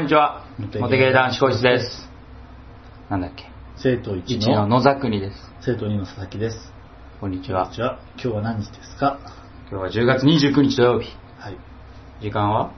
[0.00, 0.46] こんにちは。
[0.58, 2.08] モテゲー男子個室です。
[3.10, 3.44] なんだっけ？
[3.76, 5.36] 生徒1 ?1 のの野沢国です。
[5.60, 6.72] 生徒2の佐々木です。
[7.20, 7.76] こんにちはこんに。
[7.76, 7.98] ちは。
[8.14, 9.18] 今日は何日ですか？
[9.70, 11.10] 今日は10月29日土曜日。
[11.38, 11.58] はい。
[12.22, 12.72] 時間は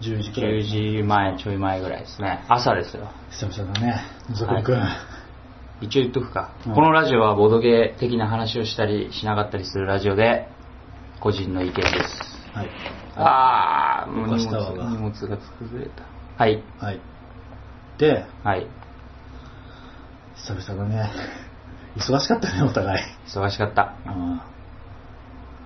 [0.00, 0.62] ？10時くらい。
[0.62, 2.42] 10時前、ちょい前ぐらいですね。
[2.48, 3.10] 朝ですよ。
[3.32, 4.00] 久々だね。
[4.30, 4.80] のぞくんくん。
[4.80, 4.96] は
[5.82, 6.54] 一応言っとくか。
[6.66, 10.48] うんこのラジオはボードゲー的な話をしたりしなかったりするラジオで、
[11.20, 11.86] 個人の意見です。
[12.54, 12.70] はい。
[13.16, 16.19] あー、もう荷物が崩れた。
[16.40, 16.62] はい。
[16.78, 17.00] はい。
[17.98, 18.66] で、はい。
[20.36, 21.10] 久々だね。
[21.98, 23.02] 忙しかったね、お互い。
[23.26, 23.92] 忙しかった。
[24.06, 24.40] うん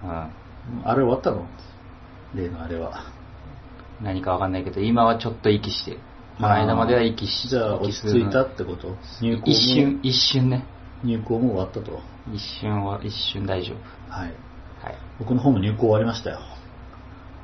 [0.02, 0.30] うん。
[0.82, 1.46] あれ終わったの？
[2.34, 3.04] 例のあれは。
[4.02, 6.00] 何かわかんないけど、今はちょっと息してる。
[6.38, 8.96] この間までは息しじゃあ落ち着いたってこと？
[9.20, 9.46] 入校も？
[9.46, 10.64] 一瞬、一瞬ね。
[11.04, 12.00] 入校も終わったと？
[12.32, 13.74] 一瞬は、一瞬大丈
[14.10, 14.32] はい。
[14.82, 14.86] 夫。
[14.88, 14.96] はい。
[15.20, 16.40] 僕の方も入校終わりましたよ。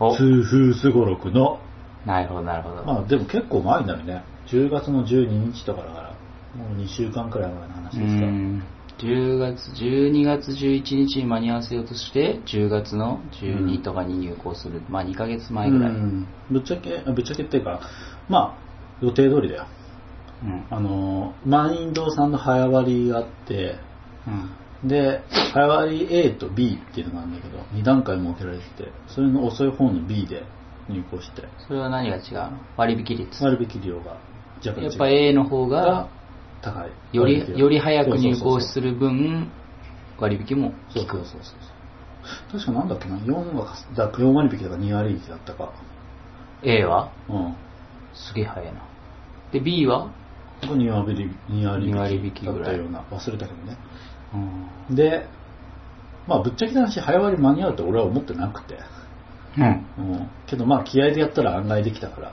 [0.01, 1.61] お痛風すごろくの
[2.07, 2.85] なるほど、なるほど。
[2.85, 4.25] まあでも結構前になるね。
[4.49, 6.11] 10月の12日とかだから、
[6.57, 8.27] もう2週間くらい前の話うですか。
[8.27, 8.63] ん。
[8.99, 14.83] 10月、12月11日に間に合わせようとして、10月の12とかに入校する。
[14.89, 15.91] まあ2ヶ月前ぐらい。
[15.91, 16.01] ううん。
[16.23, 17.81] んぶっちゃけ、あぶっちゃけっていうか、
[18.29, 19.67] まあ予定通りだよ。
[20.71, 23.77] あの、満員堂さんの早割りがあって、
[24.83, 24.89] うん。
[24.89, 30.45] で、早割り A と B っていうのがあるんだけど、2段階設けられてて、それの遅い方の B で
[30.89, 32.59] 入校して、それは何が違うの？
[32.77, 33.45] 割引率。
[33.45, 34.17] 割引量が
[34.65, 34.85] 若干違う。
[34.85, 36.09] やっぱ A の方がが、
[36.63, 37.17] 高い。
[37.17, 39.51] より、より早く入校るする分、
[40.19, 41.17] 割引もそう効く。
[41.19, 42.61] そうそうそう。
[42.61, 45.73] 確かなんだっけな、4はだ4割引きだか2割引きだったか。
[46.63, 47.11] A は？
[47.29, 47.55] うん。
[48.13, 48.81] すげえ早いな。
[49.53, 50.11] で、B は？
[50.61, 53.77] ここ2割引き2割二割引だったような、忘れたけどね。
[54.89, 54.95] うん。
[54.95, 55.27] で、
[56.27, 58.79] まあぶっちゃけた話、早割り間に合うって俺は思ってなくて。
[59.59, 59.65] うん。
[59.65, 60.31] うん。
[60.47, 62.33] けどまあ気合でやったら案外できたから、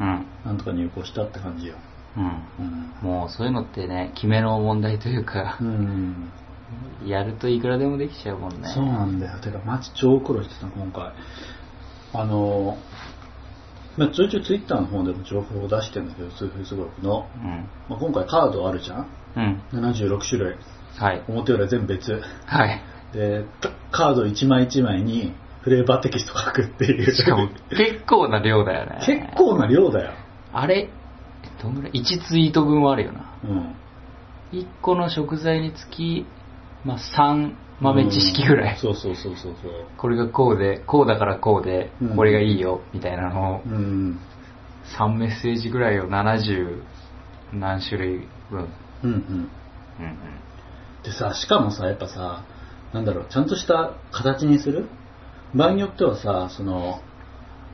[0.00, 0.26] うん。
[0.44, 1.74] なんとか入校したって感じよ。
[2.16, 2.24] うん。
[3.04, 3.10] うん。
[3.10, 6.30] もうそういうのってね、決めの問題というかう、ん。
[7.04, 8.68] やるといくらでもできちゃうもんね。
[8.74, 9.38] そうなんだよ。
[9.40, 11.12] てか、マジ超苦労してた、今回。
[12.14, 12.76] あの、
[13.96, 17.28] まあ、ちょいちょいツイッターの方でも情報を出してるんだけど、痛風すごろくの。
[17.36, 17.68] うん。
[17.88, 19.06] まあ、今回カードあるじゃん？
[19.36, 19.62] うん。
[19.72, 20.56] ?76 種類。
[20.96, 21.22] はい。
[21.28, 22.20] 表裏全部別。
[22.46, 22.80] はい。
[23.12, 25.32] で、カカード1枚1枚に
[25.64, 27.12] フレーバーテキスト書くっていう。
[27.14, 29.00] しかも結構な量だよね。
[29.06, 30.12] 結構な量だよ。
[30.52, 30.90] あれ、
[31.62, 33.34] どんぐらい ?1 ツイート分はあるよな。
[33.44, 33.74] うん。
[34.52, 36.26] 1個の食材につき、
[36.84, 38.74] まあ、3豆知識ぐらい。
[38.74, 39.72] うんそうそうそうそうそう。
[39.96, 44.20] これがこうで、こうだからこうでうん、これがいいよ、みたいなのを、うん。
[44.98, 46.82] 3メッセージぐらいを70
[47.54, 48.68] 何種類分。
[49.02, 49.16] うんうん。
[50.00, 50.18] うん
[51.02, 52.44] でさ、しかもさ、やっぱさ、
[52.92, 54.86] なんだろう、ちゃんとした形にする？
[55.54, 57.00] 場合によってはさ、その、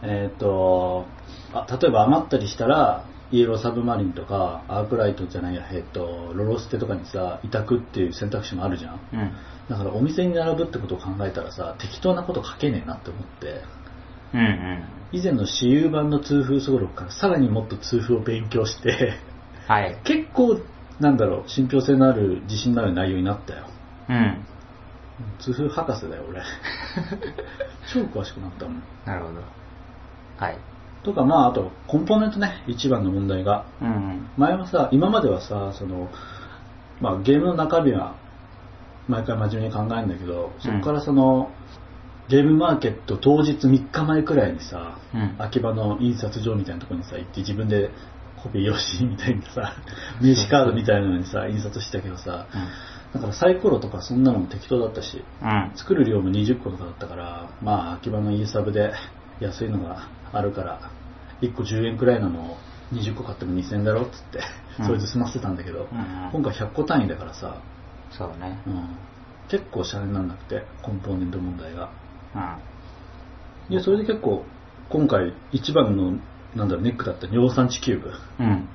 [0.02, 1.06] えっ、と
[1.52, 9.00] あ、例えば余ったりしたら、イエローサブマリンとか、アークライトじゃないや、えっ、と、ロロステとかにさ、委託っていう選択肢もあるじゃん。
[9.12, 9.20] うん。
[9.20, 9.32] うん。
[9.68, 13.62] だからお店に並ぶってことを考えたらさ、適当なこと書けねえなって思って、
[14.34, 14.84] うんうん。
[15.12, 19.18] 以前の私有版の痛風すごろくからさらにもっと痛風を勉強して、
[19.66, 19.96] はい。
[20.04, 20.60] 結構、
[20.98, 23.66] なんだろう、信憑性のある、自信のある内容になったよ。
[24.08, 24.44] うん。
[25.38, 26.42] 痛風博士だよ、俺。
[27.92, 28.82] 超詳しくなったもん。
[29.04, 29.40] なるほど。
[30.38, 30.58] はい。
[31.02, 33.64] とか、まあ、あと、コンポーネントね、一番の問題が。
[33.80, 34.28] うんうん。
[34.36, 36.08] 前はさ、今まではさ、その、
[37.00, 38.14] まあ、ゲームの中身は、
[39.08, 41.50] 毎回真面目に考えるんだけど、そこからその、
[42.28, 47.90] ゲームマーケット当日3日前くらいにさ、うん秋葉の印刷所みたいなところにさ、行って自分で
[48.40, 49.74] コピー用紙みたいにさ、
[50.20, 52.46] 名刺カードみたいなのにさ、印刷してたけどさ、
[53.12, 55.72] だからサイコロとかそんなのも適当だったし、うん。
[55.76, 58.92] 作る量も20個とかだったから、まあ、秋葉のイーサブで
[59.40, 60.92] 安いのがあるから、
[61.42, 62.56] 1個10円くらいなのを
[62.92, 64.38] 20個買っても2000円だろっつって、
[64.78, 67.60] うんそれで済ませてたんだけど、うんうん今回100個単位だからさ、
[68.12, 68.62] そうね。
[68.66, 68.96] うん、
[69.48, 71.90] 結構シャレにならなくて、コンポーネント問題が。
[73.68, 73.76] うん。
[73.76, 74.44] で、それで結構、
[74.88, 76.12] 今回一番の、
[76.54, 78.12] なんだろう、ネックだった尿酸値キューブ。
[78.38, 78.46] うん。
[78.46, 78.66] うん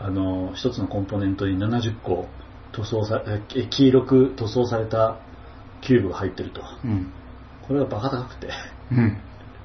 [0.00, 2.28] あの、一つのコンポーネントに70個
[2.72, 5.18] 塗装さええ黄色く塗装された
[5.80, 6.62] キューブが入ってると。
[6.84, 7.12] うん。
[7.66, 8.48] これがバカ高くて。
[8.92, 9.16] うん。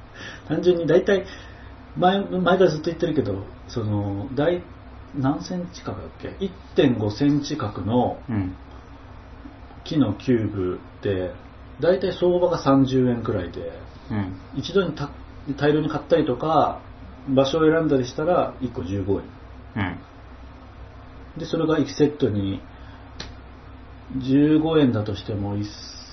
[0.48, 1.26] 単純に大体、
[1.98, 4.62] 前、前からずっと言ってるけど、その、大、
[5.16, 6.30] 何センチ角だっけ
[6.76, 8.56] ?1.5 センチ角のうん。
[9.84, 11.34] 木のキューブで、
[11.80, 13.80] 大体相場が30円くらいで、
[14.12, 14.36] うん。
[14.56, 15.10] 一度にた
[15.58, 16.80] 大量に買ったりとか、
[17.30, 19.24] 場所を選んだりしたら1個15円。
[19.76, 20.00] うん。
[21.40, 22.62] で、それが1セットに、
[24.18, 25.65] 15円だとしても1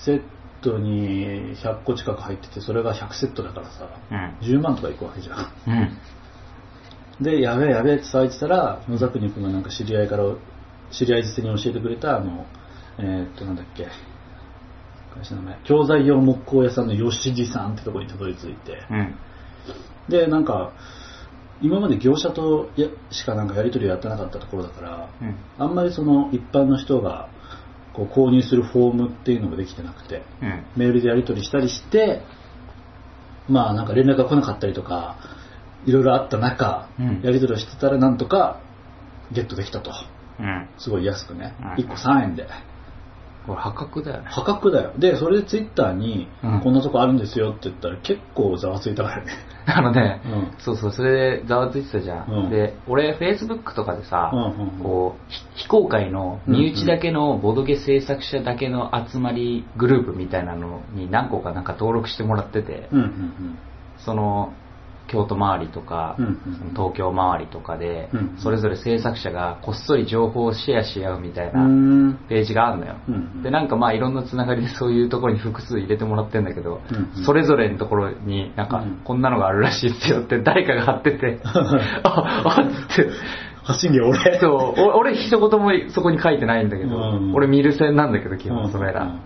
[0.05, 0.21] セッ
[0.61, 4.47] トに100個近く入ってて、それが100セットだからさ、うん。
[4.47, 5.53] 10万とかいくわけじゃん。
[5.67, 5.71] う
[7.21, 7.23] ん。
[7.23, 10.23] で、やべえやべえって騒いでたら、野沢国君がなんか知り合いから、
[10.91, 12.45] 知り合いづてに教えてくれた、あの、
[12.97, 13.87] えーっと、なんだっけ、
[15.13, 19.15] 会社の名前、教材用木工屋さんの吉地さんってところにたどり着いて、うん。
[20.09, 20.73] で、なんか、
[21.61, 25.35] 今まで業者とやしかなんかやり取りをやってなかったところだから、うん。
[25.59, 27.29] あんまりその一般の人が
[27.93, 30.65] こう購入するフォームっていうのができてなくて、うん。
[30.77, 32.21] メールでやり取りしたりして、
[33.49, 35.17] まあなんか連絡が来なかったりとか、
[35.85, 38.61] いろいろあった中、うんやり取りをしてたらなんとか
[39.31, 39.91] ゲットできたと。
[40.39, 40.69] うん。
[40.77, 41.55] すごい安くね。
[41.59, 42.47] うん1個3円で。
[43.45, 44.27] これ破格だよね。
[44.29, 44.93] 破格だよ。
[44.97, 49.31] で、それでツイッターにうん、こんなとこあるんですよって言ったら結構ざわついたからね。
[49.65, 52.25] あのね、うんそうそう、それでざわついてたじゃん。
[52.29, 63.57] うんで、俺、Facebook とかでさ、うんうんうんこう、ひ非公開の身内だけのボドゲ制作者だけの集まりグループみたいなのに何個かなんか登録してもらってて、うんうん
[63.97, 64.53] その、
[65.11, 66.35] 京都周りとか、うんうん
[66.73, 72.09] 東京周りとかで、うんそれぞれ制作者がこっそり情報をシェアし合うみたいうん。
[72.09, 72.17] うな。
[72.29, 72.95] ページがあるのよ。
[73.07, 81.39] うんうんで、なんかまあいろんなつながりで そういうところに複数入れてもらってんだけど、うんうんそれぞれのところになんかうんこんなのがあるらしいっすよって誰かが貼ってて、
[82.03, 83.07] あ、あって、
[83.63, 84.39] 発信源俺。
[84.39, 84.47] そ
[84.77, 89.19] う、お俺一言もそこに書いてないんだけど、うん俺見る線なんだけど基うん本それら、うん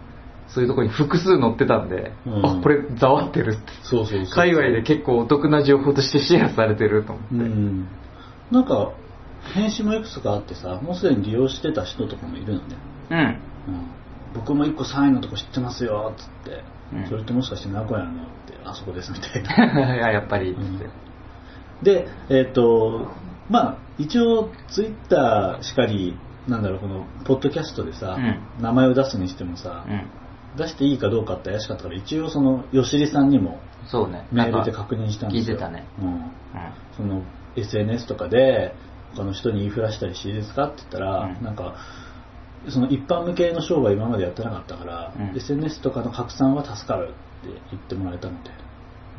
[0.55, 3.61] そういうところに複数載ってたんで、うんあ、これざわってるって。
[3.83, 4.33] そうそうそう。
[4.33, 7.35] 界隈で結構お得な情報としてシェアされてると思って。
[7.35, 7.87] うん。
[8.51, 8.93] なんか、
[9.53, 12.77] 返信もいくつかあってさ、もうすでに利用してた人とかもいるのね。
[13.11, 13.17] うん。
[13.17, 13.37] うん。
[14.33, 16.63] 僕も一個3位のとこ知ってますよ、つって。
[16.93, 19.91] うんそれってもしかして名古屋のって、あそこですみたいな。
[19.95, 20.87] いや、やっぱり、つうんって。
[21.83, 23.07] で、えっ、と、
[23.49, 26.15] まあ、一応、ツイッターしかり、
[26.47, 30.07] なんだろう、この、ポッドキャストでさ、う名前を出すにしてもさ、うん。
[30.57, 34.27] 出していいかどうかって怪しかったから、一応その、吉利さんにもそうね。
[34.31, 35.55] メールで確認したんですよ。
[35.55, 35.85] 聞いてたね。
[36.01, 36.07] うん。
[36.07, 36.31] うん。
[36.97, 37.21] その
[37.55, 38.73] SNS とかで
[39.15, 41.75] 他の人に言いふらしたりしていいですかって言ったら、うんなんか
[42.67, 48.49] その一般向けの商売今までやってなかったから、うん SNS とかの拡散は助かるって言ってもらえたので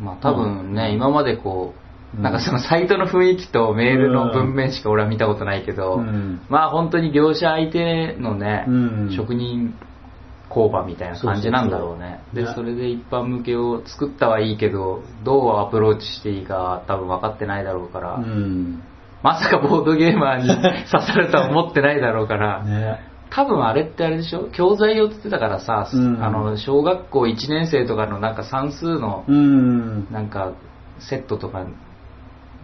[0.00, 1.87] まあ多分ね、うん今までこう、うん
[2.23, 9.75] なんかそのサイトの雰囲気とメールの文面しか俺は見たことないけど、うんまあ本当に業者相手のね、うん職人
[10.56, 12.20] 工場みたいな感じなんだろうね。
[12.32, 18.82] で、それで一般向けを作ったはいいけど、どうアプローチしていいかは多分分かってないだろうから、うん。
[19.23, 20.49] まさかボードゲーマーに
[20.91, 23.00] 刺さるとは思ってないだろうから、ね。
[23.29, 24.49] 多分あれってあれでしょ？
[24.53, 26.25] 教材用って言ってたからさ、うん。
[26.25, 30.06] あの、小学校1年生とかのなんか算数のうん。
[30.11, 30.52] なんか
[31.00, 31.64] セットとか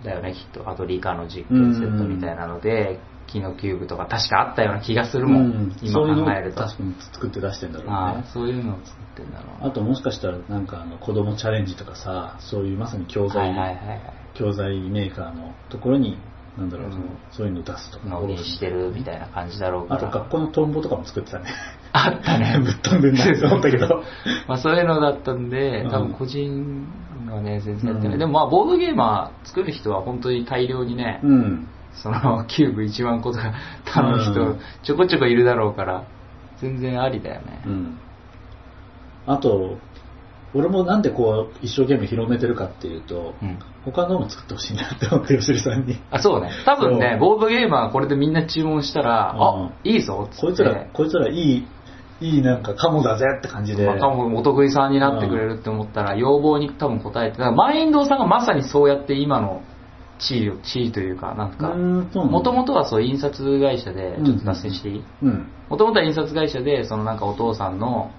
[0.05, 0.71] だよねきっと。
[0.71, 14.01] あと理科の実験セットみたいなので、木のキューブとか確かあったような気がするもん、うん今そういうのを考えると確かに作って出してんだろうねああそういうのを作ってんだろうあともしかしたらなんかあの子供チャレンジとかさそういうまさに教材、はいはいはいはい。
[14.35, 16.19] 教材メーカーのところに
[16.57, 16.93] なんだろう、うん。
[16.93, 18.07] そのそういうの出すとか。
[18.07, 20.09] 納品してるみたいな感じだろうから。
[20.09, 21.47] あと学校のトンボとかも作ってたね。
[21.93, 22.59] あったね。
[22.65, 24.03] ぶっ飛んでんなって思ったけど。
[24.49, 25.91] まあそういうのだったんでうん。
[25.91, 26.87] 多分個人
[27.31, 28.19] はね全然やってない、うん。
[28.19, 34.61] でもまあボードゲーマー作る人は本当に大量にね、うんそのキューブ1万個とか頼むう人ん。
[34.83, 36.05] ちょこちょこいるだろうから
[36.61, 37.99] 全然ありだよね、うん。
[39.27, 39.79] あと
[40.55, 43.59] 俺もなんでこう一生懸命広めてるかっていうと、うん。
[43.85, 45.99] 他のも作ってほしいなって思って吉利さんに。
[46.11, 46.51] あ、そうね。
[46.65, 49.41] 多分ね、ボードゲーマーこれでみんな注文したら、うん。
[49.67, 50.41] あ、いいぞっつって。
[50.43, 51.67] こいつらこいつらいい
[52.21, 59.63] いいなんかカモだぜって感じで、まあ、かもお得意さんになってくれるって思ったら、要望に多分応えて、だからマインドーさんがまさにそうやって今の
[60.29, 65.05] 地位を、地位というか、なんか、もともとはそう印刷会社で、ちょっと脱線していい？
[65.23, 65.47] うん。
[65.69, 68.11] もともとは印刷会社で、そのなんかお父さんの、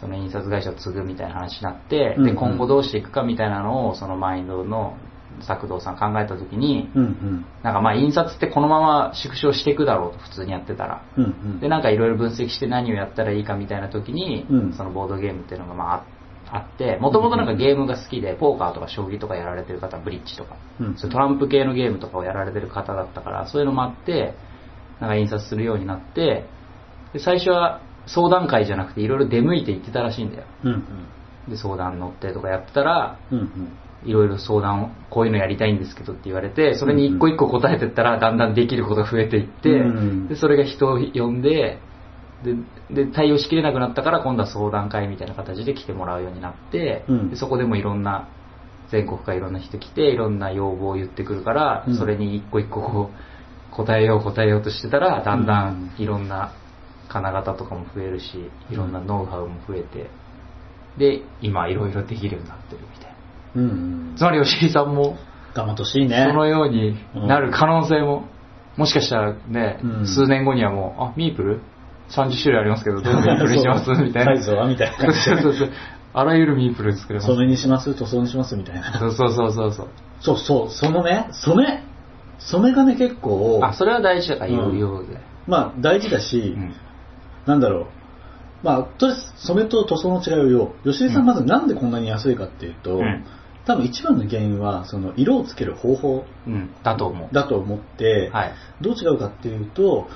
[0.00, 4.96] その印刷会社を継ぐみたいな話になって、で、今後どうしていくかみたいなのを、そのマインドの
[5.40, 7.44] 作動さん考えた時に、うんうん。
[7.62, 11.02] なんかまあ印刷ってこのまま縮小していくだろうと普通にやってたら。
[11.16, 11.60] うんうん。
[11.60, 14.72] でなんかいろいろ分析して何をやったらいいかみたいな時に、うん。
[14.72, 16.04] そのボードゲームっていうのがまああ
[16.50, 20.94] あって、もともとなんかゲームが好きで、ポーカーとか将棋とかやられてる方、ブリッジとか、うん。
[20.96, 24.34] トランプ系のゲームとかをやられてる方だったから、そういうのもあって、
[25.00, 26.44] なんか印刷するようになって、
[27.12, 30.44] で最初は相談会じゃなくていろいろ出向いて行ってたらしいんだよ。
[30.64, 30.84] うん
[31.48, 33.72] で、相談乗ってとかやってたら、うんうん。
[34.04, 40.28] いろいろ相談を、こういうのやりたいんですけどって言われて、それに一個一個答えてったら、だんだんできることが増えていって、うん。
[40.28, 41.80] で、それが人を呼んで、
[42.44, 47.30] で、で対応しきれなくなったから、今度は相談会みたいな形で来てもらうようになって、うん。
[47.30, 48.28] でそこでもいろんな、
[48.90, 51.98] 全国からいろんな人来て、いろんな要望を言ってくるから、うん。
[51.98, 56.52] それに一個一個こう、答えよう答えようとしてたら、だんだんいろんな
[57.08, 60.10] 金型とかも増えるし、いろんなノウハウも増えて、
[60.96, 63.16] で、今いろいろできるようになってるみたいな。
[63.56, 63.70] うん
[64.10, 64.14] うん。
[64.16, 65.16] つまり吉井さんも
[65.54, 66.26] 頑張ってほしいね。
[66.28, 68.28] そのようになる可能性も、
[68.76, 70.06] もしかしたらね、うん。
[70.06, 71.60] 数年後にはもう、あ、ミープル
[72.10, 73.84] ?30 種類ありますけど、 どのミープルにします？
[73.84, 74.32] そうみたいな。
[74.34, 75.70] サイズはみたいなそうそうそう。
[76.14, 77.28] あらゆるミープル作れます。
[77.32, 78.92] 染めにします塗装にしますみたいな。
[78.98, 79.86] そうそうそうそうそう。
[80.20, 81.82] そうそう、そのね、染め？
[82.38, 85.20] 染めがね、結構、あ、それは大事だから言ううんようで。
[85.46, 86.72] まあ大事だし、うん
[87.46, 87.86] なんだろう。
[88.62, 90.92] まあ、とりあえず染めと塗装の違いを言おう。
[90.92, 93.24] 吉井さんまずなんでこんなに安いかっていうと、うん
[93.66, 97.28] 多分一番の原因は、その色をつける方法うん、だと思う。
[97.34, 98.52] だと思って、はい。
[98.80, 100.08] どう違うかっていうと、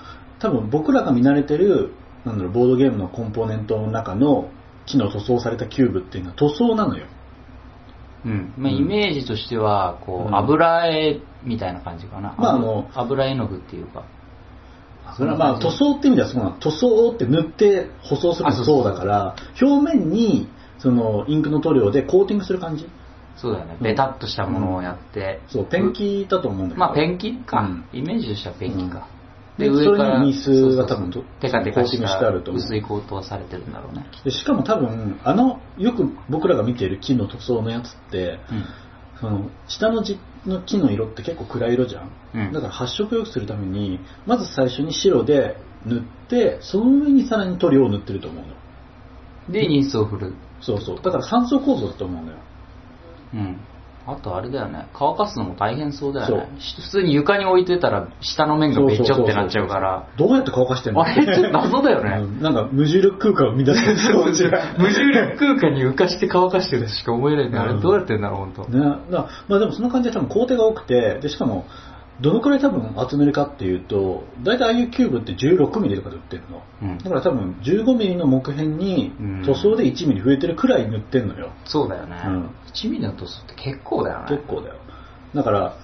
[0.42, 1.94] 多分僕らが見慣れてる、
[2.24, 4.50] なんだろう、ボードゲームのコンポーネントの中の
[4.86, 7.06] 木の塗装されたキューブっていうのは塗装なのよ。
[8.24, 8.52] うん。
[8.58, 12.34] まあ、うんイメージとしては、こう、うん油絵みたいな感じかな。
[12.36, 14.04] まああの油絵の具っていうか。
[15.16, 16.56] それはまあ塗装って意味ではそうなの。
[16.58, 22.88] 塗装って塗って舗装するのあそうだから、表面にそのインクの塗料でコーティングする感じ。
[23.36, 23.76] そうだよね。
[23.78, 25.40] うんベタっとしたものをやって。
[25.48, 26.80] そう、ペンキだと思うんだけど。
[26.80, 29.06] まあ、ペンキか、うんイメージとしてはペンキか。
[29.58, 34.06] でそれにニスが多分テカテカしコーティングしてあると思うた薄いコートはされてるんだろうね。
[34.24, 38.64] でしかも多分、あの、よく僕らが見ている木の塗装のやつって、うん。
[39.20, 42.10] その下のじの木の色って結構暗い色じゃん。
[42.34, 49.52] うんだから発色良くするために、まず最初に白で塗って、その上にさらに塗料を塗ってると思うの。
[49.52, 50.34] で、ニスを振る。
[50.60, 50.96] そうそう。
[50.96, 52.38] だから3層構造だと思うのよ。
[53.34, 53.60] うん。
[54.04, 54.88] あとあれだよね。
[54.94, 56.48] 乾かすのも大変そうだよね。
[56.82, 60.08] 普通に床に置いてたら、下の面がべっちょってなっちゃうから。
[60.18, 61.02] どうやって乾かしてんの？
[61.02, 62.18] あれって謎だようね。
[62.18, 64.50] んなんか無重力空間を生み出してる無重
[65.12, 68.68] 力空間に浮かして乾かしてるとしか思えないんだよあうんれどうやってんだろう、本当。
[68.70, 68.78] ね、
[69.48, 71.66] まあでもその感じで多分工程が多くて、で、しかも、
[72.22, 76.62] どのくらい多分集めるかっていうと、大体ああいうキューブって16ミリとかで売ってるの。
[76.82, 81.50] うんだから多分15ミリの木片にうん塗装で1ミリ増えてるくらい塗ってんのよ。
[81.64, 82.22] そうだよね。
[82.24, 84.26] うん1ミリの塗装って結構だよね。
[84.28, 84.76] 結構だよ。
[85.34, 85.74] だから、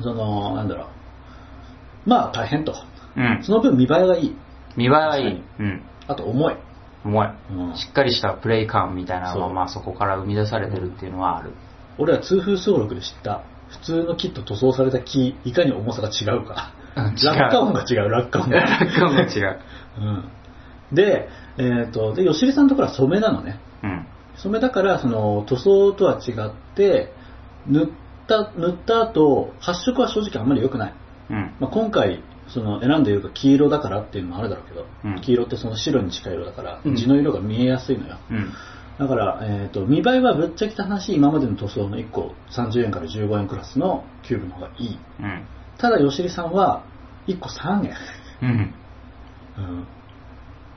[0.00, 2.08] その、なんだろう。
[2.08, 2.74] まあ大変と。
[3.16, 3.40] うん。
[3.42, 4.36] その分見栄えがいい。
[4.76, 5.42] 見栄えはいい。
[5.58, 5.82] うん。
[6.06, 6.56] あと重い。
[7.04, 7.28] 重い。
[7.50, 11.52] うんしっかりしたプレイ感みたいなのが、まあそこから生み出されてるっていうのはある。
[11.98, 13.42] 俺は痛風走録で知った。
[13.70, 16.74] 普通の木と塗装された木、いかに重さが違うか。
[16.96, 18.60] うん違う落下音が違う、落下音が。
[18.80, 19.58] 落下音が違う。
[20.00, 20.24] うん。
[20.92, 23.60] で、えっ、と、で、吉利さんのところは染めなのね。
[23.82, 24.06] うん。
[24.36, 27.12] 染めだから、その、塗装とは違って、
[27.66, 27.88] 塗っ
[28.26, 30.94] た、塗った後、発色は正直あんまり良くない。
[31.30, 31.54] うん。
[31.60, 38.16] まあ、今回、その、選んでいるか黄色だからっていうのもあるだろうけど、うん黄色ってその白に近い色だから、うん地の色が見えやすいのよ。
[38.30, 38.52] うん。
[38.98, 44.98] だから、えっ、と、見栄えはぶっちゃけた話、今までの塗装の1個30円から15円クラスのキューブの方がいい。
[45.20, 45.46] うん。
[45.78, 46.84] ただ、吉利さんは
[47.28, 47.94] 1個3円。
[48.42, 48.74] うん。
[49.58, 49.86] うん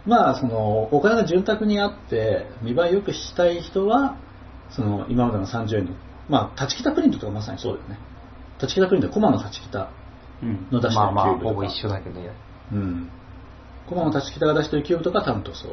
[0.06, 4.18] まあ、その、お金が潤沢にあって、見栄え良くしたい人は、
[4.72, 5.92] その、今までの30円の、
[6.28, 8.00] まあ、立ちきたプリントとかまさにそうだよね。
[8.60, 9.92] 立ちきたプリント、コマの立ちきた。
[10.42, 10.68] うん。
[10.72, 12.20] の出してるまあまあ、キューブとかほぼ一緒だけど。
[12.74, 13.10] うん。
[13.88, 15.72] コマの立ちきたが出してるキューブとか担当そう。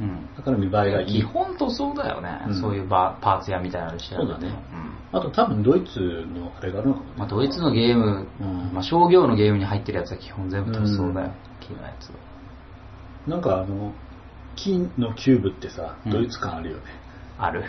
[0.00, 0.28] うん。
[0.36, 1.06] だから見栄えがいい。
[1.06, 2.40] 基本塗装だよね。
[2.48, 4.52] うんそういうバパーツ屋みたいなのしてそうだねん。
[5.12, 6.00] あと多分ドイツ
[6.34, 7.12] のあれがあるのかもね。
[7.18, 11.30] まあ、ドイツのゲーム、うんまあ、商業のゲームに入ってるやつは基本全部塗装だよ。
[11.60, 12.16] 木のやつは。
[13.28, 13.92] なんかあの、
[14.56, 16.82] 金のキューブってさ、うんドイツ感あるよね。
[17.36, 17.64] ある。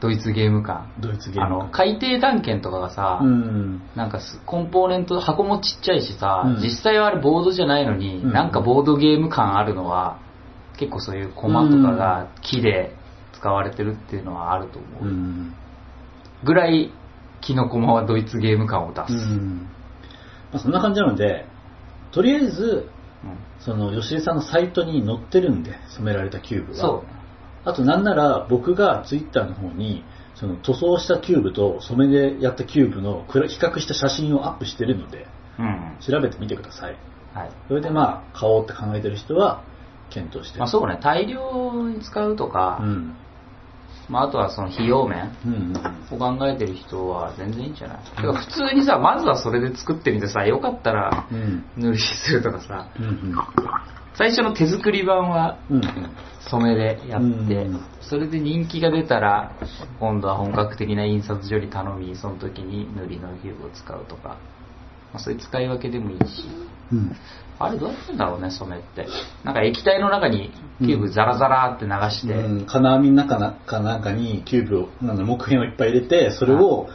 [0.00, 0.90] ドイツゲーム感。
[1.00, 1.60] ドイツゲーム感。
[1.60, 3.82] あの、海底探検とかがさ、うん。
[3.94, 10.18] なんかすコンポーネント、箱もちっちゃいしさ、うん実際はあれボードじゃないのに、うんなんかボードゲーム感あるのは、
[10.78, 12.94] 結構そういうコマとかが木で
[13.32, 15.04] 使われてるっていうのはあると思う。
[15.04, 15.54] うん。
[16.44, 16.92] ぐらい、
[17.40, 19.12] 木のコマはドイツゲーム感を出す。
[19.12, 19.68] うん。
[20.52, 21.46] まあ、そんな感じなので、
[22.12, 22.88] とりあえず、
[23.60, 26.78] その吉井さんのサイトに載ってるんで、染められたキューブは。
[26.78, 27.04] そ
[27.64, 30.04] あとなんなら僕がツイッターの方に、
[30.34, 35.26] その塗装したキューブと染めでやったキューブの比較した写真をアップしてるので、
[35.58, 35.62] う。
[35.62, 35.96] うん。
[36.00, 36.96] 調べてみてください。
[37.34, 37.50] はい。
[37.66, 39.64] それでまあ、買おうって考えてる人は、
[40.10, 40.58] 検討して。
[40.58, 43.14] まあそうね、大量に使うとか、うん。
[44.08, 45.98] まああとはその費用面うんうん。
[46.10, 51.64] を考えてる人は全然いいんじゃない、てか普通にさ、まずはそれで作ってみてさ、よかったらうん。
[51.76, 53.34] 塗りするとかさ、うんうん。
[54.14, 55.82] 最初の手作り版はうん
[56.50, 59.52] 染めでやって、うんそれで人気が出たら、
[60.00, 64.38] 今度は本格的な印刷所に頼み、その時に塗りのキューブを使うとか、
[65.12, 66.48] まあ、そういう使い分けでもいいし、
[66.90, 67.14] うん。
[67.60, 69.06] あれどうやってんだろうね、染めって。
[69.44, 76.88] なんか液体の中にキューブザラザラって流して、うん、金網の中なかなんかにキューブを、なんだ木片をいっぱい入れて、それを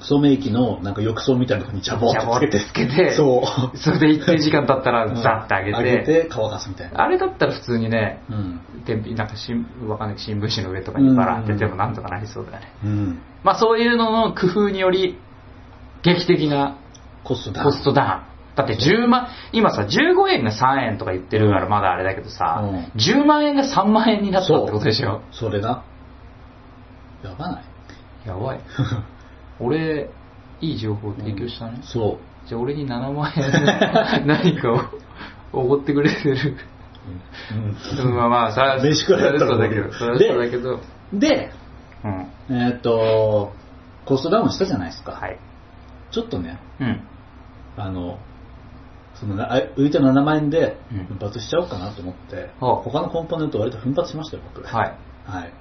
[0.00, 3.76] 聡明機のなんか浴槽みたいなとこにジャボジャボってつけて、そう。
[3.78, 7.02] それで一定時間経ったらザッて上げて、上げて乾かすみたいな。
[7.02, 8.60] あれだったら普通にね、うん。
[8.84, 12.72] 天日なんか新わかんない新聞紙の上とかにバラっててもなんとかなりそうだよね。
[12.84, 13.18] うん。
[13.42, 15.18] まあそういうのの工夫により、
[16.02, 16.76] 劇的な
[17.24, 17.66] コストダウン。
[17.66, 18.35] コストダウン。
[18.56, 25.20] だって10万、今さ、15円が3円とか言ってるからまだあれだけどさ、うん10万円が3万円になったってことでしょ？
[25.30, 25.84] それな。
[27.22, 27.64] やばない
[28.26, 28.60] やばい。
[29.60, 30.08] 俺、
[30.60, 31.78] いい情報提供したね。
[31.82, 34.80] そじゃあ俺に7万円で 何かを
[35.52, 36.56] おごってくれてる。
[37.52, 38.06] う。
[38.06, 40.80] うん、まあまあ、それは、 飯食らったらだけど、それはそうだけど、
[41.12, 41.18] うん。
[41.18, 41.52] で、
[42.04, 42.26] うん。
[42.50, 43.52] えーっと、
[44.04, 45.12] コストダウンしたじゃないですか。
[45.12, 45.38] はい。
[46.10, 47.00] ちょっとね、うん。
[47.76, 48.18] あの、
[49.18, 54.66] そのなあ浮いた7万円でうん奮発しちゃおうかなと思って、はあ他のコンポーネント割と奮発しましたよ、僕。
[54.66, 54.98] はい。
[55.24, 55.52] はい。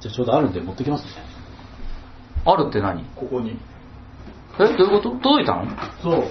[0.00, 1.10] じゃあちょうどあるんで持ってきますね。
[2.44, 3.04] あるって何？
[3.16, 3.58] ここに。
[4.60, 5.10] え、どういうこと？
[5.18, 5.66] 届いたの？
[6.02, 6.24] そう。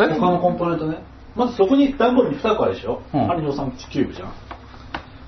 [0.00, 0.14] え？
[0.14, 1.02] 他のコンポーネントね。
[1.34, 3.02] まずそこに段ボールに2個あるでしょ？
[3.14, 4.32] うんあれ量産キューブじゃん。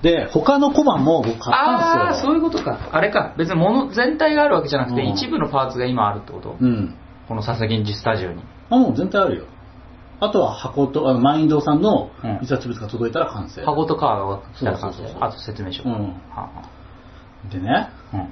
[0.03, 2.27] で、他のコマも僕買ったああー、んですよ。
[2.29, 2.91] そういうことか。
[2.93, 3.35] あれか。
[3.37, 6.57] 別に物全体があるわけじゃなくて、うん一部のパーツが今あるってこと？
[6.61, 6.97] うん。
[7.29, 8.43] この佐々木スタジオに。
[8.71, 9.47] あ、もう全体あるよ。
[10.21, 13.65] あとは箱と、あの、マインドさんのうん印刷物が届いたら完成。
[13.65, 15.83] 箱とカードが来たら完成そうそうそうそうあと説明書。
[15.85, 15.93] うん
[16.31, 16.51] は
[17.51, 17.71] でね、
[18.13, 18.29] あうん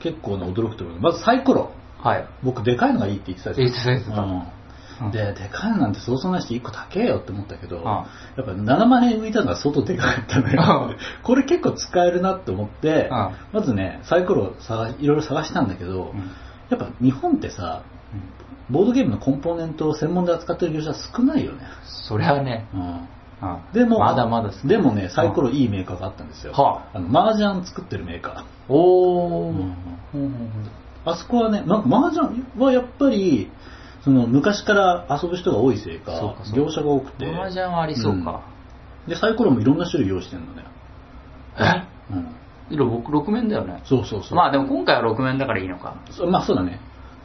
[0.00, 1.00] 結構ね、驚くと思う。
[1.00, 1.70] まずサイコロ。
[1.98, 2.26] はい。
[2.42, 3.66] 僕、でかいのがいいって言ってたじゃん。
[3.68, 4.42] 言ってた言ってたうん
[5.06, 8.06] うんで、でかいのなんてそうそうないし、1個高えよって思ったけど、あ
[8.36, 10.96] やっぱ7万円浮いたのが相当でかかったのようん。
[11.24, 14.54] これ結構使えるなって思ってうん、まずね、サイコロを
[15.00, 16.30] いろいろ探したんだけど、うん
[16.70, 17.82] やっぱ日本ってさ、
[18.72, 21.60] ボードゲームのコンポーネントを専門で扱ってる業者少ないよね。
[22.08, 23.08] それはね、うんうん
[23.74, 26.52] でも、まだまだですでもね、サイコロいいメーカーがあったんですよ。
[26.52, 29.52] はあの、麻雀作ってるメーカおー。
[29.52, 29.52] ー。
[29.52, 29.76] うん
[30.14, 30.70] うんうん
[31.04, 33.50] あそこはね、なんか麻雀はやっぱり、
[34.04, 37.26] その昔から遊ぶ人が多いせいか、か業者が多くて。
[37.26, 38.42] 麻雀はありそうか。
[39.08, 40.64] で、サイコロもいろんな種類用意してるのね。
[41.58, 42.14] え？
[42.14, 42.36] うん。
[42.70, 43.82] 色6面だよね。
[43.84, 44.36] そうそうそう。
[44.36, 45.96] まあでも今回は6面だからいいのか。
[46.10, 46.80] そまあそうだね。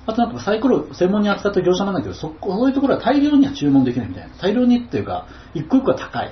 [0.07, 4.35] あとなんかサイコロ専門に扱った業者なんだけど、そこそういうところは大量には注文できないみたいな。
[4.37, 6.31] 大量にっていうか、一個一個は高い。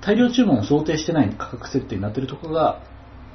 [0.00, 2.80] 大量注文を想定してない価格設定になってるところが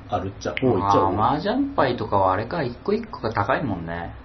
[0.10, 1.16] あるっちゃ、多いっちゃ多い。
[1.16, 4.16] 麻雀牌とかはあれか、一個一個が高いもんね。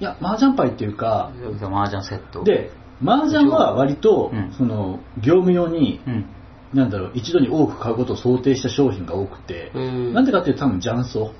[0.00, 1.30] いや、麻雀牌っていうか、
[1.62, 2.72] 麻雀セット。、で、
[3.04, 6.26] 麻雀は割と、うんその、業務用に、うん。
[6.74, 11.32] なんだろう、一度に多く買うことを想定した商品が多くて、なんでかっていうと多分雀荘。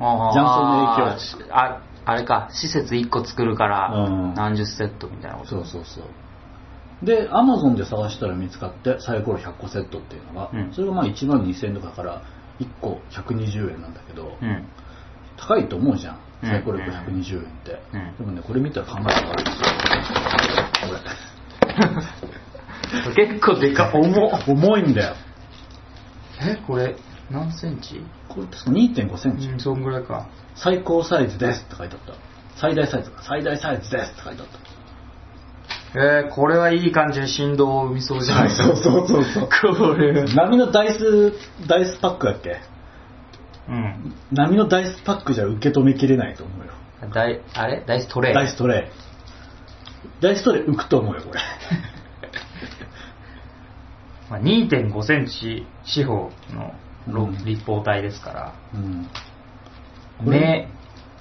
[0.00, 5.50] 荘の影響あ、あれか、施設1個作るからうん何十セットみたいなこと。
[5.50, 6.04] そうそうそう。
[7.06, 12.22] で、アマゾンで探したら見つかって、サイコロ100個セットっていうのが、うんそれがまあ1万2000円とかから、
[12.60, 14.64] 1個120円なんだけど、うん。
[15.36, 16.18] 高いと思うじゃん。
[16.42, 17.82] うんサイコロ1個120円って。
[17.92, 19.66] うんでもね、これ見たら考えたことあるんですよ。
[23.14, 24.30] 結構でか、重。
[24.46, 25.14] 重いんだよ。
[26.42, 26.96] え、これ、
[27.30, 28.02] 何センチ？
[28.34, 29.48] これ確か2.5センチ。
[29.48, 30.28] うん、そんぐらいか。
[30.54, 32.14] 最高サイズですって書いてあった。
[32.56, 33.22] 最大サイズか。
[33.22, 34.58] 最大サイズですって書いてあった。
[35.92, 38.66] えー、これはいい感じに振動を生みそうじゃないですか。
[38.76, 39.48] そうそうそう。
[39.48, 40.24] これ。
[40.34, 41.32] 波のダイス、
[41.66, 42.60] ダイスパックだっけ？
[43.68, 44.14] うん。
[44.32, 46.72] 波のダイスパックじゃ受け止めきれないと思うよ。
[47.12, 47.82] ダイ、あれ？
[47.84, 48.34] ダイストレイ。
[48.34, 50.22] ダイストレイ。
[50.22, 51.40] ダイストレイ浮くと思うよ、これ。
[54.30, 56.72] まあ、2.5センチ四方の
[57.44, 59.08] 立方体ですから、うん。
[60.22, 60.68] 目、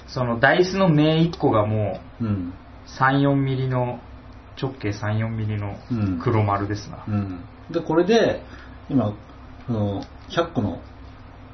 [0.08, 2.28] そのダイスの目1個がもうん。
[2.28, 2.54] う
[3.00, 4.00] 3、4ミリの、
[4.62, 7.06] 直径3、4ミリのうん黒丸ですな。
[7.08, 7.44] うん。
[7.72, 8.44] で、これで、
[8.90, 9.14] 今、
[9.68, 10.82] あの、100個の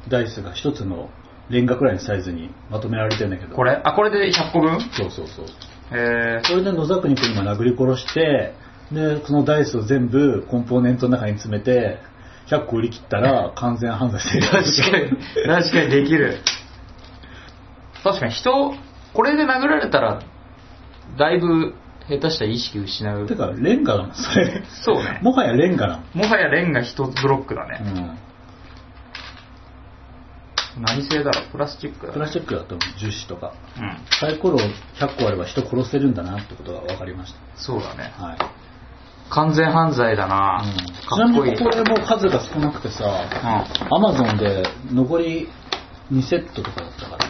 [0.07, 1.09] ダイスが一つの
[1.49, 3.55] レンガくらいのサイズにまとめられてるんだけど。
[3.55, 3.79] これ？
[3.83, 5.45] あ、これで100個分そうそうそう。
[5.91, 8.55] えそれで野沢国君今殴り殺して、
[8.91, 11.99] で、そのダイスを全部コンポーネントの中に詰めて、
[12.47, 14.47] 100個売り切ったら完全犯罪してる。
[14.47, 15.09] 確かに、
[15.47, 16.37] 確かにできる。
[18.03, 18.75] 確かに人、
[19.13, 20.21] これで殴られたら、
[21.17, 21.73] だいぶ
[22.07, 23.35] 下手したら意識失うて。
[23.35, 24.61] か、レンガだもん、それ。
[24.83, 25.19] そうね。
[25.23, 27.81] もはやレンガだもはやレンガ一ブロックだね。
[27.83, 27.89] う
[30.79, 30.83] ん。
[30.83, 31.45] 何製だろう？
[31.53, 33.53] プラスチックだプラスチックだと樹脂とか。
[33.77, 33.97] うん。
[34.19, 34.57] サイコロ
[34.99, 38.13] 100個あれば人殺せるんだなってことが分かりましそうだね。
[38.17, 38.23] た。
[38.23, 38.37] はい。
[39.29, 41.19] 完全犯罪だな、うんち。
[41.19, 43.03] なみにこれも数が少なくてさ、
[43.89, 45.49] アマゾンで残り
[46.11, 47.25] 2セットとかだったから、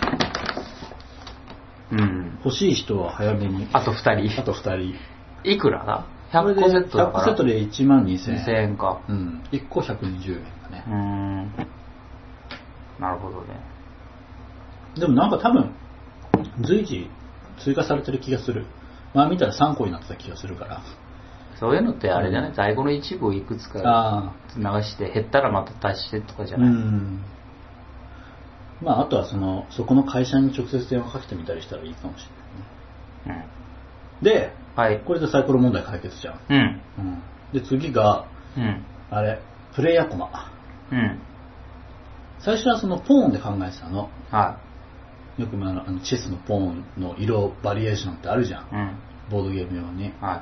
[1.91, 1.99] うん。
[1.99, 2.39] うん。
[2.43, 3.67] 欲しい人は早めに。
[3.73, 4.43] あと二あ人。
[4.43, 4.95] と2人。
[5.49, 6.05] いくらだ？
[6.31, 7.23] これ ?100 で個セットだ100から。
[7.23, 8.63] 個セットで1万2000 2000円。
[8.71, 9.01] 円か。
[9.07, 9.43] うん。
[9.51, 10.93] 1個120円だねうー。
[10.93, 11.51] ん。
[12.99, 13.47] なるほどね。
[14.97, 15.71] でもなんか多分、
[16.61, 17.09] 随時
[17.59, 18.65] 追加されてる気がする。
[19.13, 20.81] まあ見たら3個になってた気がするから。
[21.59, 22.53] そういうのってあれじゃない？
[22.53, 26.57] 在庫の一部をいくつかあ流して、減ったらまた足してとかじあ。
[26.57, 26.69] ゃない？
[26.69, 27.23] うん。
[28.81, 32.27] まああとはその、そこの会社に直接電話かけてみたりしたらいいかもし
[33.25, 33.47] れないね。
[34.21, 34.99] で、はい。
[34.99, 36.39] これでサイコロ問題解決じゃん。
[36.49, 36.81] うん。
[36.99, 37.21] うん。
[37.53, 38.83] で、次が、うん。
[39.09, 39.39] あれ、
[39.73, 40.51] プレイヤーコマ。
[40.91, 41.19] うん。
[42.39, 44.09] 最初はそのポーンで考えてたの。
[44.29, 44.59] は
[45.37, 48.67] よくまああのチェスのポーンの色、バリエーションってあるじゃんい。。
[48.71, 48.97] うん。
[49.29, 50.13] ボードゲーム用に。
[50.21, 50.41] は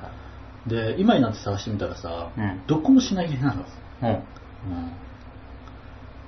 [0.67, 3.61] で、今になって探してみたらさ、うんどこも品切れなの。
[3.61, 3.65] い
[4.05, 4.23] はい。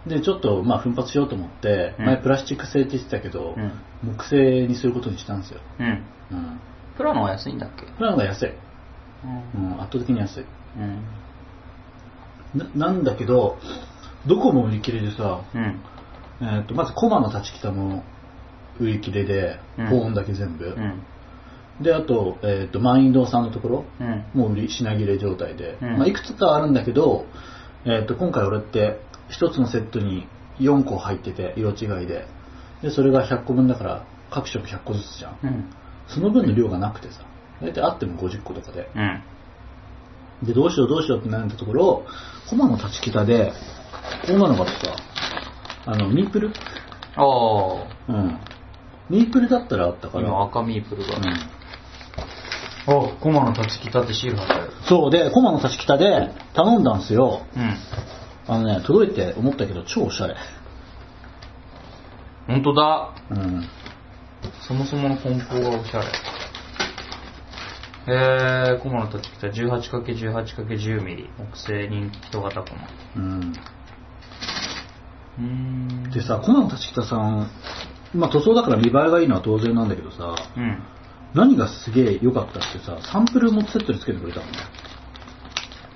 [0.06, 0.10] うん。
[0.10, 3.72] で、ちょっとまあ奮発しようと思って、うん前プラスチック製って言ってたけど、うん
[4.04, 5.60] 木製にすることにしたんですよ。
[6.98, 7.86] プラのは安いんだっけ？
[7.86, 8.50] これの方が安い。
[8.50, 8.54] う。
[9.56, 10.46] うんん、圧倒的に安い。
[10.78, 11.04] うん。
[12.76, 13.58] ななんだけど、
[14.28, 15.82] どこも売り切れでさ、うん。
[16.42, 18.04] えー、とまずコマの立ち北も
[18.80, 20.66] 売り切れで、うんポーンだけ全部。
[20.66, 21.02] うん。
[21.82, 24.26] で、あと、えー、と満員堂さんのところ、うん。
[24.34, 27.26] もう売り品切れ状態で、うんまあ、いくつかあるんだけど、
[27.86, 30.28] えー、と今回俺って1つのセットに
[30.60, 32.26] 4個入ってて色違いで
[32.82, 35.70] でそれが100個分だから各色100個ずつじゃんうん。
[36.08, 37.26] その分の量がなくてさ
[37.62, 40.48] 大体あっても50個とかでうん。
[40.48, 42.06] でどうしようどうしようって悩んだところ
[42.50, 43.52] コマの立ち北で
[44.26, 44.72] こんなのがさ
[45.88, 46.52] あのミープル？
[47.18, 47.86] おー。
[48.10, 48.40] うん
[49.08, 51.18] ミープルだったらあったから今赤ミープルが。
[51.18, 51.55] うん
[52.88, 54.72] おコマの立ち来たってシール貼ってある。
[54.88, 57.78] そうでコマの立ち北で頼んだんですようん。
[58.48, 60.36] あのね届いて思ったけど超おしゃれ
[62.48, 63.16] 本当だ。
[63.32, 63.68] うん
[64.68, 66.06] そもそもの梱包がおしゃれ。
[68.08, 72.88] えー、コマの立ち来た 18×18×10 ミリ木製人気型コマ。
[73.16, 73.54] うん
[75.40, 76.12] うーん。
[76.12, 77.50] でさ、コナン立北さん、
[78.14, 80.84] まあ塗装だから見栄えがいいのは当然なんだけどさ、うん。
[81.36, 84.52] 何がすげえ良かったってさ、サンプルもセットにつけてくれたのね。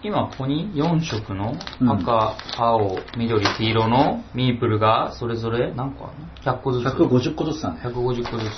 [0.01, 6.85] 今ここに4色のうん赤、青、緑、黄色のミープルがそれぞれ何個あるの ?100 個ずつ。
[6.85, 7.81] 150個ずつだね。
[7.83, 8.49] 150個ずつ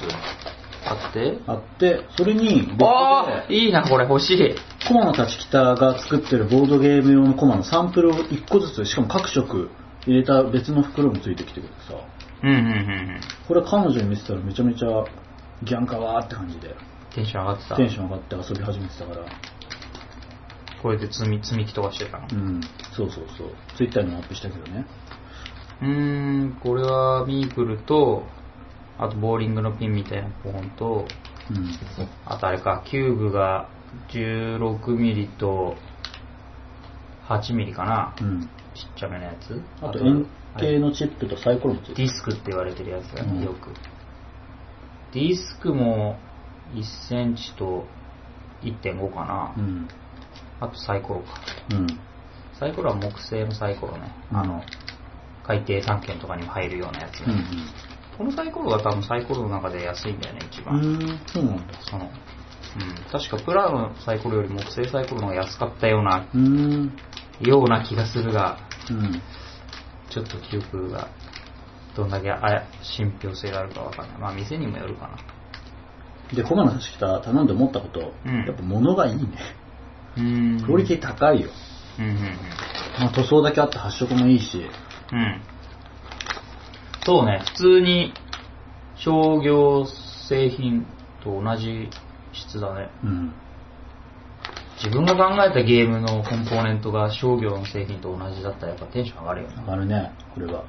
[0.85, 1.39] あって。
[1.47, 4.55] あって、それに、別ああでいいな、これ欲しい。
[4.87, 9.69] コマの立北が作ってるボードゲーム用のコマのサンプルを1個ずつ、しかも各色
[10.07, 11.95] 入れた別の袋もついてきてくれてさ、
[12.43, 13.21] うんうんうんうん。
[13.47, 14.87] これ彼女に見せたらめちゃめちゃ
[15.63, 16.75] ギャンカワーって感じで、
[17.13, 17.75] テンション上がってた？
[17.75, 19.25] テンション上がって遊び始めてたから、
[20.81, 22.27] これで積み、積み木とかしてたの？
[22.31, 22.61] うん、
[22.95, 23.49] そうそうそう。
[23.77, 24.85] ツイッターにもアップしたけどね。
[25.81, 25.87] うー
[26.45, 28.25] ん、これはミープルと、
[28.97, 31.07] あとボーリングのピンみたいなポーンと、
[31.49, 31.69] うん。
[32.25, 33.69] あとあれか、キューブが
[34.09, 35.75] 16ミリと
[37.27, 38.15] 8ミリかな？
[38.19, 38.41] うん。
[38.41, 39.61] ちっちゃめのやつ？
[39.81, 40.25] あと円
[40.57, 42.07] 形のチップとサイコロもついてる。
[42.07, 43.69] ディスクって言われてるやつだうんね、よく。
[45.13, 46.17] ディスクも
[46.73, 47.85] 1センチと
[48.61, 49.53] 1.5かな。
[49.57, 49.87] うん。
[50.59, 51.41] あとサイコロか。
[51.71, 51.87] うん。
[52.57, 54.11] サイコロは木製のサイコロね。
[54.31, 54.63] うんあの、
[55.43, 57.25] 海底探検とかにも入るようなやつね。
[57.27, 58.17] うん。
[58.17, 60.79] このサイコロが多分サイコロの中で安いんだよね、一う番。
[60.79, 61.19] ん。
[61.27, 61.73] そうなんだ。
[61.81, 62.09] その、うん。
[63.11, 66.97] 確かプラのサイコロより木製サイコロの方が安かったような、うん。
[67.41, 69.21] ような気がするが、うん。
[70.09, 71.09] ちょっと記憶が、
[71.95, 74.17] どんだけあ信憑性があるかわかんない。
[74.17, 75.17] まあ店にもよるかな。
[76.35, 79.21] で、コマのした頼んで思ったこと、うんやっぱ物がいいね。
[80.17, 80.65] うーん。
[80.65, 81.49] クオリティ高いよ。
[81.99, 82.15] うんうん
[82.99, 84.57] まあ塗装だけあって発色もいいし。
[85.11, 85.17] うん。
[85.17, 85.41] うん。
[87.03, 88.13] そうね、普通に
[88.95, 89.85] 商業
[90.29, 90.85] 製品
[91.23, 91.89] と同じ
[92.31, 92.89] 質だね。
[93.03, 93.33] うん。
[94.83, 99.55] 自分が考えたゲームのコンポーネントが商業の製品と同じだったらやっぱテンション上がるよね。
[99.59, 100.63] 上がるね、これは。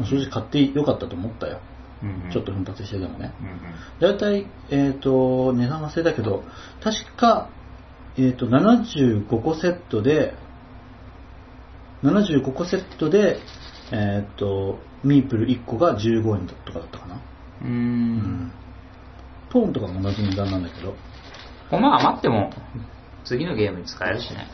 [0.00, 1.60] まあ正直買ってよかったと思ったよ。
[2.02, 3.32] うんうんちょっと奮発してでもね。
[3.40, 3.60] うんうん
[4.00, 6.42] だいたい、えっ、と、値段忘れたけど、
[6.82, 7.50] 確か、
[8.16, 10.34] えっ、と、75個セットで、
[12.02, 13.38] 75個セットで、
[13.92, 17.14] えっ、と、ミープル1個が15円とかだったかな。
[17.62, 17.66] うー。
[17.66, 18.52] うん
[19.50, 20.94] ポーンとかも同じ値段なんだけど。
[21.72, 22.50] まあ余っても
[23.24, 24.46] 次のゲームに使えるしね。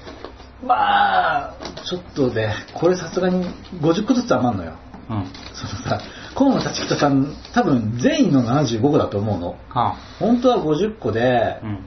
[0.65, 1.55] まあ、
[1.85, 4.79] ちょっとね、これさすがに50個ずつ余るのよ。
[5.09, 5.27] うん。
[5.55, 6.01] そのさ、
[6.35, 9.57] 河野立北さん、多分全員の75個だと思うの。
[9.69, 11.85] は本当は50個であ。、うん。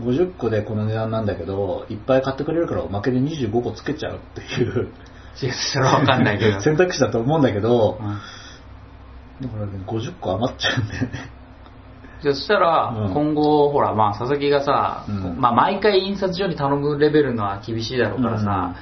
[0.00, 4.88] 50個でこの値段なんだけど、いっぱい買ってくれるからおまけで25個つけちゃうっていう
[5.42, 6.60] いやそれはわかんないけど。
[6.62, 8.20] 選択肢だと思うんだけどう、ん
[9.46, 11.30] だからね、50個余っちゃうんだよね。
[12.22, 18.76] そしたら、うん今後、ほら、まあ、佐々木がさ、うんまあ、毎回印刷所に頼むレベルのは厳しいだろうからさ、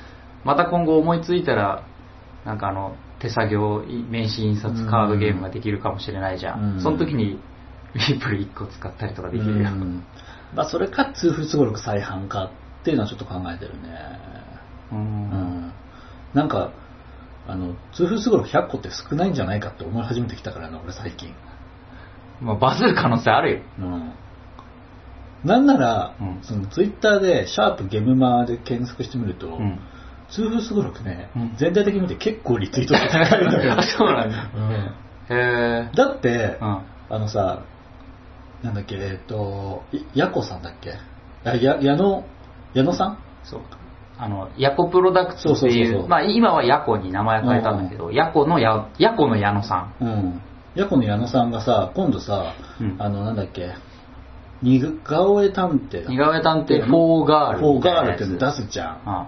[0.44, 1.82] また今後思いついたら、
[2.44, 6.76] なんかあの、手作業名刺印刷カードゲームができるかもしれないじゃん。
[6.76, 7.38] うんその時に、
[7.94, 9.70] ミープル1個使ったりとかできるよ。
[9.70, 10.04] うん
[10.54, 13.88] まあ、それか痛風すごろく再販かっていうのはちょっと考えてるね。
[14.92, 14.94] う。
[14.96, 15.72] うんん。
[16.34, 16.72] なんか、
[17.46, 21.34] あの、痛風すごろく100個って少ないんじゃないかって思い始めてきたからな、俺最近。
[22.40, 23.60] まあ、バズる可能性あるよ。
[23.78, 24.12] うん。
[25.44, 29.78] なんなら、うんそのツイッターで、シャープゲムマーで検索してみると、うん。
[30.30, 33.82] 痛風すごろくね、うん全体的に見て結構リツイートして高いのよ あ。
[33.82, 34.36] そうなんだ。
[34.54, 34.72] うん
[35.36, 35.90] へえ。
[35.94, 36.78] だって、うん。
[37.08, 37.60] あのさ、
[38.62, 40.92] なんだっけ、えっと、いヤコさんだっけ？
[41.44, 42.24] あ、や、矢野、
[42.74, 43.18] 矢野さん？
[43.44, 43.60] そう。
[44.18, 50.04] あの、ヤコプロダクツってそうそうそうそうまあ今はヤコに名前変えたんだけど、ヤコのや、ヤコの矢野さん。
[50.04, 50.40] うん。
[50.74, 53.72] ヤコの矢野さんがさ、今度さ、うんあの、なんだっけ、
[54.62, 57.80] 似顔絵探偵だ似顔絵探偵フォーガールフォー。
[57.80, 58.88] ガールっての出すじゃん。
[58.88, 59.26] ああ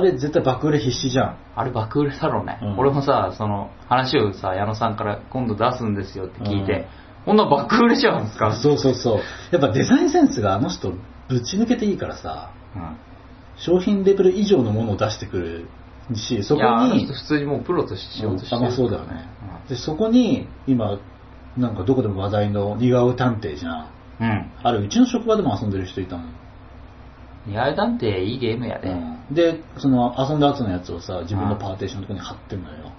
[0.00, 1.36] れ絶対爆売れ必死じゃん。
[1.54, 6.86] あれ爆売れだろうね、うん俺もさ、その話をさ、矢野さんから今度出すんですよって聞いて、
[7.24, 8.56] こんな爆売れじゃんですか？
[8.60, 9.20] そうそうそう。
[9.52, 10.92] やっぱデザインセンスがあの人
[11.28, 12.96] ぶち抜けていいからさ、うん。
[13.58, 15.38] 商品レベル以上のものを出してく
[16.10, 18.56] るし、そこいや、あのに人、普通にもうプロとして仕事してる。
[18.58, 19.28] あまあそうだよね。
[19.68, 20.98] で、そこに、今、
[21.56, 23.90] なんかどこでも話題の似顔絵探偵じゃん。
[24.20, 24.52] うん。
[24.62, 26.26] あれ、うちの職場でも遊んでる人いたもん。
[27.46, 28.90] 似顔絵探偵いいゲームやで。
[28.90, 32.92] うんで、その遊んだ後のやつをさ、自分のパーテーションのとこに貼ってんのよ。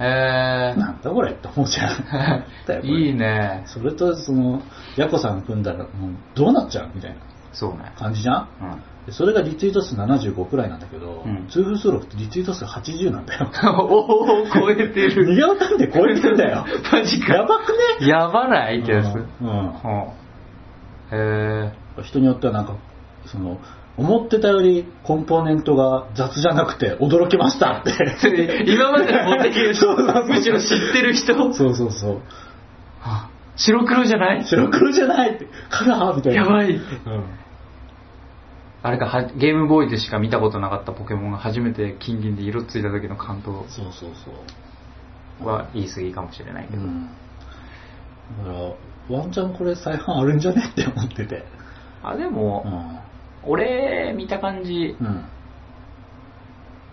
[0.00, 2.40] へなんだこれって思うじゃん。
[2.86, 3.62] いいね。
[3.66, 4.62] それと、その、
[4.96, 5.88] ヤコさん組んだら、もう
[6.34, 7.16] どうなっちゃうみたいな
[7.52, 7.92] そうね。
[7.98, 8.48] 感じじゃん？
[8.62, 8.82] うん。
[9.04, 13.50] でそれがリツイート数75くらいなんだけど、うん痛風登録ってリツイート数80なんだよ。
[13.80, 15.34] おお超えてる。
[15.34, 16.64] 似顔絵探偵超えてんだよ。
[16.90, 17.34] マジか。
[17.34, 18.06] やばくね？
[18.08, 19.14] やばないってやつ。
[19.14, 19.70] うんうん
[21.12, 21.72] へえ。
[22.02, 22.74] 人によってはなんか、
[23.26, 23.58] その、
[23.96, 27.90] 思ってたよりコンポーネントが雑じゃなくて驚きましたって。
[28.66, 32.20] 今まで持ってきてる人むしろ知ってる人そうそうそう。
[33.02, 34.44] あ白黒じゃない？
[34.44, 36.42] 白黒じゃないって、カラーみたいな。
[36.42, 36.80] やばいうん。
[38.82, 45.46] あれかはゲームボーイでしか見たことなかったポケモンが初めて金銀で色ついた時の感動そうそうそう。
[45.46, 47.08] は言い過ぎかもしれないけど、うん。
[48.46, 48.58] だか
[49.10, 51.44] ら、ワンチャンこれ再販あるんじゃねって思ってて。
[52.02, 53.09] あでうも、ん。
[53.44, 55.24] 俺見た感じうん。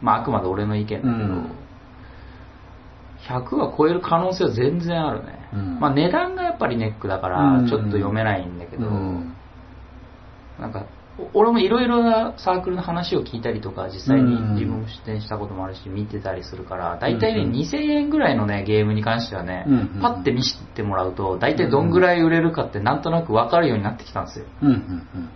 [0.02, 1.52] まああくまで俺の意見だけど、うん。
[3.28, 5.80] 100は超える可能性は全然あるね、うん。
[5.80, 7.64] まあ値段がやっぱりネックだかうん。
[7.66, 9.34] らちょっと読めないんだけど、うん。
[10.60, 10.86] なんか
[11.34, 24.46] お俺もいろいろなサークルの話を聞いたりとか実際に自分も出展したこともあるし見てたりするから大体ねうん2000円ぐらいのねゲームに関してはねうんパッて見せてもらうと大体どんぐらい売れるかってなんとなく分かるようになってきたんですよ。
[24.62, 24.70] うん。
[24.70, 25.30] うん。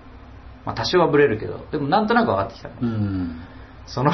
[0.65, 2.87] まあ多少はブレるけどでもなんとなく分かってきたねうん。
[2.87, 3.41] うん。
[3.87, 4.11] その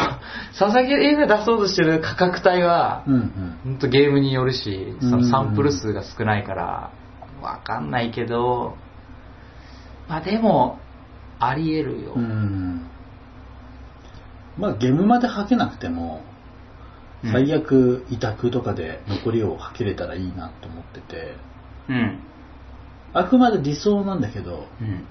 [0.57, 3.13] 佐々木映画出そうとしてる価格帯はうん。
[3.13, 3.59] うん。
[3.63, 6.91] 本当ゲームによるしそうんのサンプル数が少ないから
[7.41, 8.75] 分かんないけど
[10.07, 10.79] まあでも
[11.39, 12.87] あり得るよ、うん。
[14.57, 16.37] まあ、ゲームまで吐けなくても、うん
[17.31, 21.35] 最悪委託とかで残りを吐けれたらいいなと思ってて、
[21.89, 22.19] うん
[23.11, 25.07] あくまで理想なんだけど、うん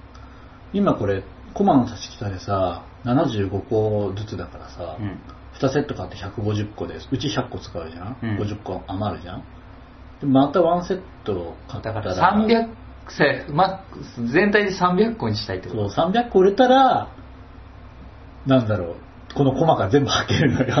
[0.77, 1.23] 今これ、
[1.55, 5.19] コマの立ち北でさ、75個ずつだからさ、うん
[5.59, 7.09] 2セット買って150個です。
[7.11, 9.43] うち100個使うじゃん、うん ?50 個余るじゃん？
[10.21, 12.69] でまたワンセット買ったら、だから300
[13.09, 13.83] せま
[14.31, 17.11] 全体で300個にしたいってこそう、300個売れたら、
[18.45, 18.97] なんだろ
[19.31, 20.75] う、このコマが全部履けるのよ。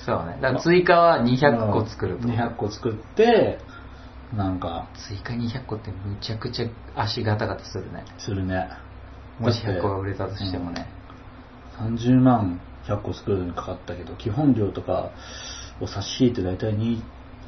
[0.00, 3.58] とそうだねだから追加は200個作ると、200個作って、
[4.36, 8.68] なんか、追加200個ってむちゃくちゃ足ガタガタするねするね。
[9.40, 10.86] もしだって100個が売れたとしてもね、
[11.78, 15.10] 30万100個作るのにかかったけど、基本料とか
[15.80, 17.00] を差し引いて大体2、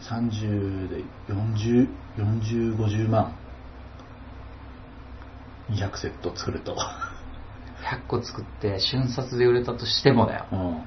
[0.03, 3.37] 30で40、40、50万。
[5.71, 6.75] 200セット作ると。
[6.75, 10.83] 100個作って瞬殺で売れたとしてもだようん。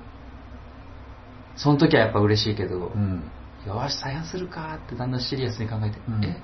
[1.55, 3.23] その時はやっぱ嬉しいけど、うん。
[3.65, 6.41] よし再販するかってだんだんシリアスに考えて、うんえ？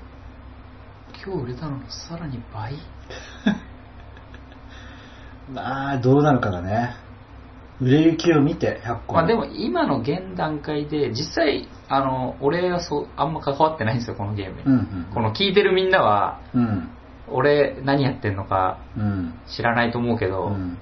[1.24, 2.74] 今日売れたののさらに倍？
[5.54, 6.94] まあ、どうなるかだね。
[7.80, 9.14] 売れ行きを見て、100個。
[9.14, 15.06] まあでも今の現段階で実際あの俺はそうあんま関わってないんですよこのゲームに、うんうん。
[15.14, 16.90] この聞いてるみんなはうん。
[17.32, 19.34] 俺何やってんのかうん。
[19.48, 20.78] 知らないと思うけど、うん。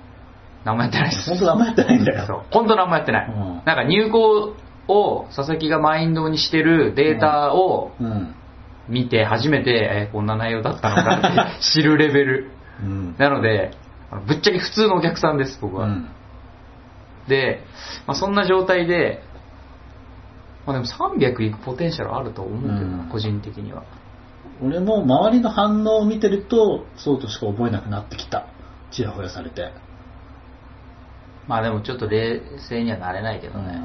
[0.65, 2.27] 何もやってないです本当何もやってないんだよ。
[2.27, 4.55] そう本当何もやってない、うんなんか入稿
[4.89, 8.35] を佐々木がマインドにしてるデータをうん。
[8.89, 12.51] 見て初めて、えーこんな内容だったのかって知るレベル
[12.83, 13.15] うん。
[13.19, 13.71] なので
[14.27, 16.09] ぶっちゃけ普通のお客さんです僕は、うん。
[17.29, 17.63] で、
[18.07, 19.23] まあ、そんな状態で、
[20.67, 23.85] まあ、でも300いくポテンシャルあると思うけどな、うん個人的には
[24.63, 28.49] 俺も周りの反応を見てると、そうとしか思えなくなってきた。
[28.91, 29.73] ちやほやされて。
[31.47, 33.81] まあでもちょっと冷静にはなれないけどね。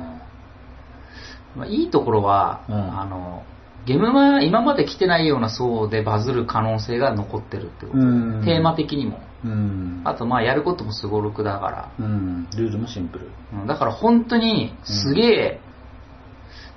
[1.56, 3.44] まあ、いいところは、うんあの、
[3.86, 7.98] ゲームは今まで来てないような層でバズる可能性が残ってるってこと。
[7.98, 9.20] うんテーマ的にも。
[9.44, 10.02] うん。
[10.06, 11.92] あとまあやることもすごろくだから。
[12.00, 12.48] うん。
[12.56, 13.30] ルールもシンプル。
[13.54, 15.62] うんだから本当にすげえ、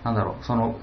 [0.05, 0.77] なんだろう、その、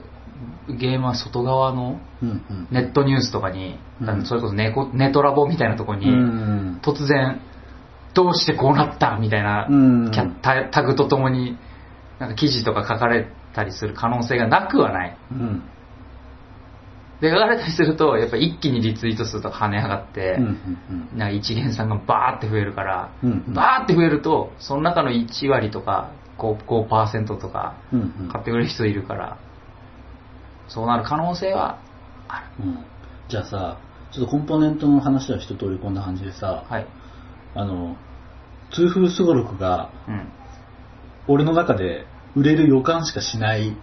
[0.67, 2.67] ゲームは外側のうんうん。
[2.71, 6.79] ネットニュースとかに、うんそれこそネコネトラボみたいなところに、うん。
[6.81, 7.41] 突然、
[8.13, 9.67] どうしてこうなったみたいな、
[10.41, 11.57] タタグとともに、
[12.19, 15.17] なんか記事とか書かれたりする可能性がなくはない。
[15.31, 15.63] うん。
[17.23, 29.37] で、書かれたりすると、やっぱ一気にリツイート数とか跳ね上がって、うんうんなんか一元さんがバーって増えるから、うんうんバーって増えると、その中の1割とか 5%, 5とかうんうん買ってくれる人いるから、
[30.67, 31.79] そうなる可能性は
[32.27, 32.65] ある。
[32.65, 32.85] うん
[33.29, 33.77] じゃあさ、
[34.11, 36.87] ちょっとコンポーネントの話は一通りこんな感じでさ、はい。
[37.55, 37.95] あの、
[38.71, 40.27] 痛風すごろくがうん。
[41.29, 42.05] 俺の中で
[42.35, 43.77] 売れる予感しかしない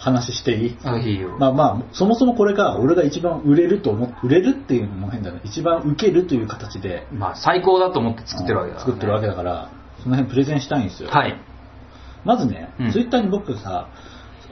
[0.00, 0.76] 話していい？
[0.82, 1.36] あ、いいよ。
[1.38, 5.40] まあまあ、そもそもこれが俺が一番売れると思っ売れるっていうのも変だね。
[5.44, 8.92] 一番受けるという形でまあ、最高だと思って作ってるわけだから、ね。
[8.92, 9.70] 作ってるわけだから、
[10.02, 11.10] その辺プレゼンしたいんですよ。
[11.10, 11.38] はい。
[12.24, 13.88] まずね、うんツイッターに僕さ、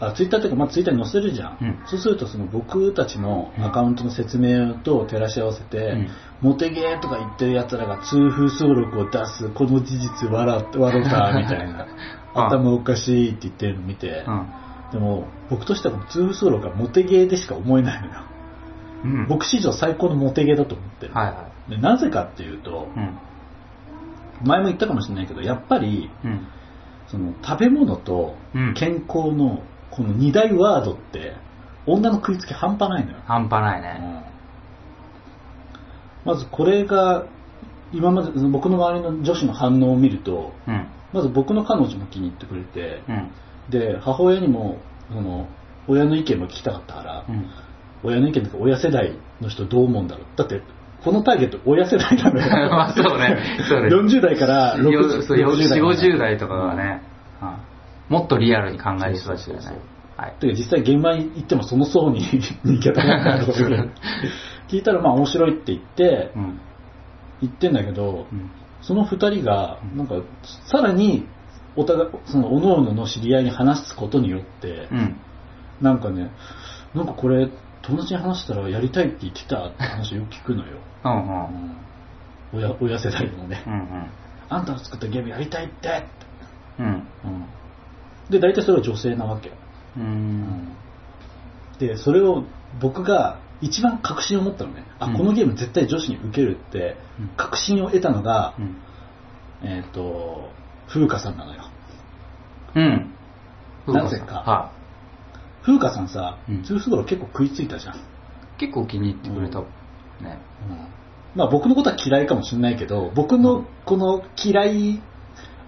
[0.00, 1.58] あツイッターっていうか、まあ、ツイッターに載せるじゃん。
[1.60, 6.08] うんそうすると、その僕たちのアカウントの説明と照らし合わせて、うん
[6.40, 11.86] モテゲーとか言ってる奴らが痛風すごろくを出す、この事実笑って笑った、みたいな。
[12.34, 14.46] あ 頭おかしいって言ってるの見て、うん。
[14.92, 18.12] でも、僕としては痛風すごろくはモテゲーでしか思えないのよ。
[19.04, 19.28] うん。
[19.28, 21.14] 僕史上最高のモテゲーだと思ってる。
[21.14, 23.18] はいはでなぜかっていうとい。、うん。
[24.44, 26.46] 前も言ったかもしれないけど、やっぱり、うん。
[27.08, 31.34] その食べ物とうん健康のこの二大ワードって
[31.86, 34.24] 女の食いつき半端ないのよ、半端ないね。
[36.24, 37.24] まずこれが
[37.92, 40.86] 今まで僕の周りの女子の反応を見るとうん。
[41.12, 43.30] まず僕の彼女も気に入ってくれてうん。
[43.70, 44.78] で母親にも
[45.08, 45.48] その
[45.86, 47.46] 親の意見も聞きたかったから、うん。
[48.04, 50.62] 親の意見とか親世代の人どう思うんだろうだって
[51.02, 57.02] このターゲット親世代なのよ まあそうねそうね40代からよ60そうよ60 4、まで50代とかがね、
[57.42, 57.52] うん
[58.08, 59.80] もっとリアルに考える人たちだよねそうそう。
[60.16, 60.34] はい。
[60.40, 63.58] 実際現場に行ってもその層に人気が高とか
[64.68, 66.60] 聞いたらまあ面白いって言ってうん。
[67.42, 68.50] 言ってんだけど、うん。
[68.80, 70.14] その二人がなんか
[70.64, 71.26] さらに
[71.78, 75.16] お互いその各々の知り合いに話すことによって、うん。
[75.80, 76.32] なんかね
[76.92, 77.48] なんかこれ
[77.82, 81.12] 友達に話したらやりたいって言ってたって話をよく聞くのよ、うん。
[81.12, 81.44] うん。
[81.44, 81.76] うん
[82.50, 84.10] 親親世代のね、うん。
[84.48, 86.08] あんたの作ったゲームやりたいってって、
[86.80, 86.86] うん。
[86.86, 87.04] うん
[88.30, 89.54] で大体それは女性なわけよ
[89.96, 90.68] うん。
[91.78, 92.44] でそれを
[92.80, 98.76] 僕が一番確信を持ったのねあ、うんこのゲーム絶対女子に受けるってうん確信を得たのが、うん。
[99.62, 100.50] えっ、と
[100.88, 101.67] 風花さんなのよ
[102.74, 103.14] うん。
[103.86, 104.72] なぜかは
[105.62, 107.98] 風花さんさ、うんツースゴロ結構食いついたじゃん、い。
[108.58, 109.60] 結構気に入ってくれた。
[109.60, 110.38] ね。
[111.34, 115.02] まあ僕のことは嫌いかもしれないけど僕のこの嫌い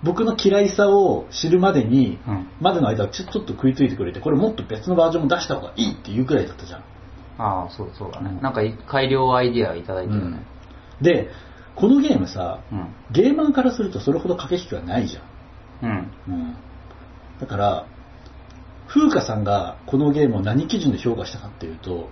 [0.03, 2.49] 僕の嫌いさを知るまでに、うん。
[2.61, 6.81] までの間はちょちょっと食いついてくれてこれもっと別のバージョンも出した方がいいっていうくらいだったじゃん
[7.39, 8.31] ああ、そうそうだね。
[8.31, 10.43] うんなんか改良アイディアいただいてるね。
[11.03, 11.29] で
[11.77, 12.95] このゲームさうん。
[13.11, 16.13] ゲーマーからするとそれほど駆け引きはないじゃんうん。
[16.29, 16.57] うん
[17.41, 17.87] だから、
[18.89, 22.09] 風花さんがこのゲームを何基準で評価したかっていうと、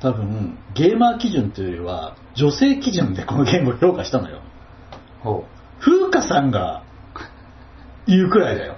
[0.00, 4.40] 多分、ゲーマー基準というよりは、女性基準でこのゲームを評価したのよ。
[5.20, 5.44] ほ
[5.80, 6.84] 風花さんが
[8.06, 8.76] 言うくらいだよ。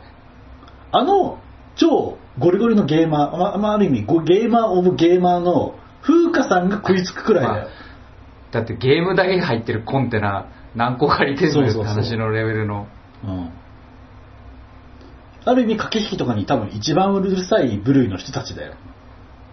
[0.93, 1.39] あの、
[1.77, 7.67] 超ゴリゴリのゲーマー、ままあ、ある意味、ゴゲーマーオブゲーマーの風花さんが食いつくくらいだよ。
[7.67, 8.53] う。
[8.53, 12.87] だってゲームだけが入ってるコンテナ何個借りてるのよってそうそうそう話のレベルの。
[13.25, 13.51] うん
[15.45, 18.75] ある意味、駆け引きとかに多分一番うるさい部類の人たちだよ。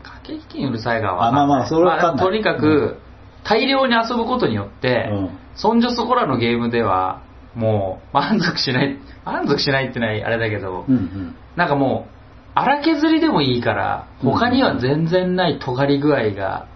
[0.03, 2.97] 駆け引きにうるさいがわかんないあまあまあそれはわかんないとにかく、
[3.43, 7.23] 大量に遊ぶことによって、うんそんじょそこらのゲームでは、
[7.55, 11.35] もう満足しない、満足しないってないあれだけど、うんうん。
[11.57, 12.11] なんかもう、
[12.55, 16.67] 荒削りでもいいから、他には全然ない尖り具合が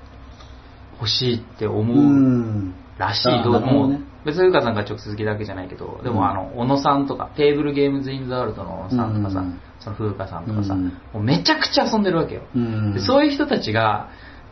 [1.00, 1.98] 欲しいって思う。
[1.98, 3.30] うんらしい。
[3.30, 6.16] あどうもね別にうかさんが直接好きだけじゃないけど、でうん。
[6.16, 9.62] もあの、小野さんとか、テーブルゲームズインザワールドの小野さんとかさ、うん。
[9.80, 10.88] その風花さんとかさ、うん。
[10.88, 12.42] もうめちゃくちゃ遊んでるわけよ。
[12.56, 12.94] うん。
[12.94, 14.10] でそういう人たちが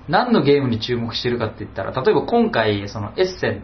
[0.07, 3.63] 何のゲームに注目してるかって言ったら、例えば今回、そのエッセン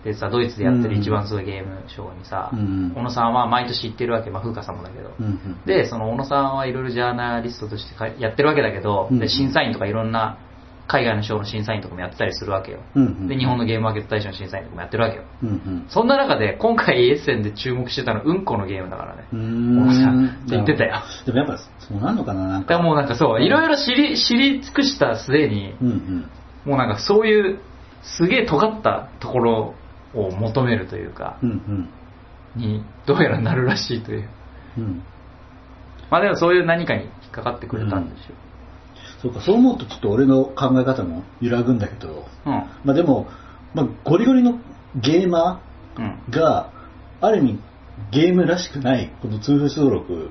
[0.00, 2.92] ってさ、ドイツでやってる一番すごいゲームショーにさ、うん。
[2.94, 5.10] 小野さんは毎年行ってるわけ、まあ風花さんもだけど。
[5.18, 5.60] うんうん。
[5.66, 9.18] で、その小野さんはいろいろジャーナリストとしてかやってるわけだけど、うん。
[9.18, 10.38] で審査員とかいろんな
[10.90, 12.80] 海外の賞の審査員とかもやってたりするわけよ。
[12.96, 15.22] うんうんで、日本のゲームマーケット大賞の審査員とかもやってるわけよ。
[15.40, 15.86] うんうん。
[15.88, 19.24] そんな中で、今回エッセンで注目してたのはうんこのゲームだからね。
[19.32, 20.46] うんん。
[20.48, 21.00] 言ってたよ。
[21.26, 22.82] でもやっぱそうなんのかななんか。
[22.82, 26.30] もうなんかそう、いろいろ知り、知り尽くした末に、うんうん。
[26.64, 27.60] もうなんかそういう、
[28.02, 29.74] すげえ尖ったところ
[30.12, 31.88] を求めるというか、うん
[32.56, 34.28] に、どうやらなるらしいという。
[34.78, 34.84] うん。
[34.84, 35.02] うん。
[36.10, 38.49] まあでもそういう何かに引っかかってくれたんでしょ
[39.22, 42.48] そうか、そう思うとちょっと俺の考え方も揺らぐんだけど、う。
[42.48, 42.52] うん。
[42.84, 43.28] まあでも、
[43.74, 44.58] まあ、ゴリゴリの
[44.96, 45.62] ゲーマ
[45.96, 46.22] うん。
[46.28, 46.72] ーが、
[47.20, 47.58] ある意味
[48.10, 50.30] ゲームらしくないこの通風登録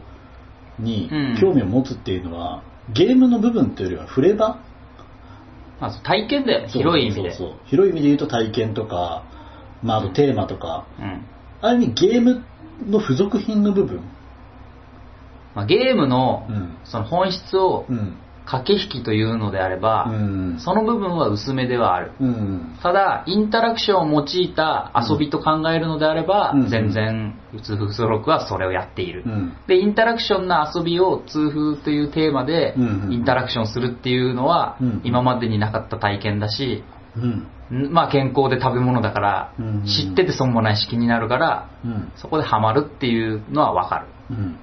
[0.80, 4.60] にうん興味を持つっていうのは、ゲームの部分っていうよりはフレーバ
[5.80, 7.32] まあ体験だよ広い意味で。
[7.66, 9.24] 広い意味で言うと体験とか、
[9.84, 11.26] まあ、あとテーマとか、うん。
[11.62, 12.44] ある意味ゲーム
[12.88, 14.02] の付属品の部分。
[15.56, 16.78] まあ、ゲームのうん。
[16.86, 18.18] その本質をうん。
[18.50, 20.60] 駆け引きというのであれば、うん。
[20.60, 22.14] その部分は薄めではある。
[22.20, 22.78] うん。
[22.82, 29.24] ただ、インタラクションを用いた遊びと考えるのであれば、うん全然、通風ストロークはそれをやっている。
[29.24, 29.54] うん。
[29.68, 32.74] で、インタラクションな遊びを通風というテーマで
[33.10, 36.84] インタラクションするっていうのはうん今までになかった体験だし、
[37.16, 37.88] うん。
[37.90, 39.54] んまあ健康で食べ物だから
[39.86, 42.12] 知ってて損もないし気になるからうん。
[42.16, 44.60] そこでハマるっていうのはわかるうん。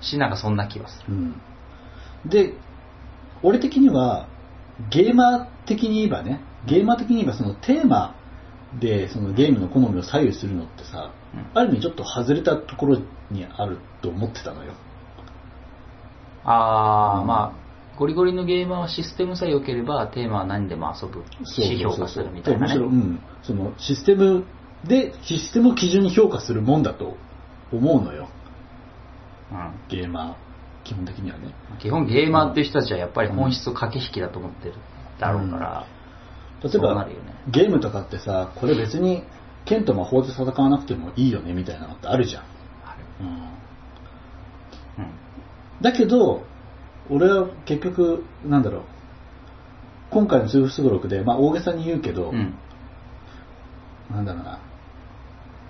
[0.00, 1.14] しなんかそんな気はする。
[1.14, 1.42] うん。
[2.26, 2.54] で、
[3.42, 4.28] 俺的には、
[4.90, 8.14] ゲーマー的に言えばね、ゲーマー的に言えばそのテーマ
[8.78, 12.98] でそのゲームの好みを左右するのってさ、うんある意味ちょっと外れたところ
[13.30, 14.72] にあると思ってたのよ。
[16.44, 22.96] あー、うんまあゴリゴリのゲーマーはシステムさえ良ければテーマは何でも遊ぶし評価するみたいなむしろ、うね。
[22.96, 24.44] ん、そのシステム
[24.84, 27.16] で、システムを基準に評価するもんだと
[27.70, 28.28] 思うのよ。
[29.52, 30.34] うんゲーマー、
[30.84, 31.54] 基本的にはね。
[31.78, 34.74] 基本ゲーマーっていう人たちはやっぱり本質を駆け引きだと思ってる
[35.18, 35.86] だろうから、
[36.62, 39.24] 例えそうなばるよね、ゲームとかってさ、これ別に
[39.64, 42.42] 剣と魔法で戦わなくてもいいよねみたいなのってあるじゃん。
[42.84, 43.04] ある。
[43.20, 43.26] うん。
[45.04, 45.12] うん。
[45.80, 46.44] だけど、
[47.10, 48.82] 俺は結局、なんだろう、
[50.10, 52.54] 今回の通不出録で、まあ大げさに言うけど、うん。
[54.10, 54.60] なんだろうな、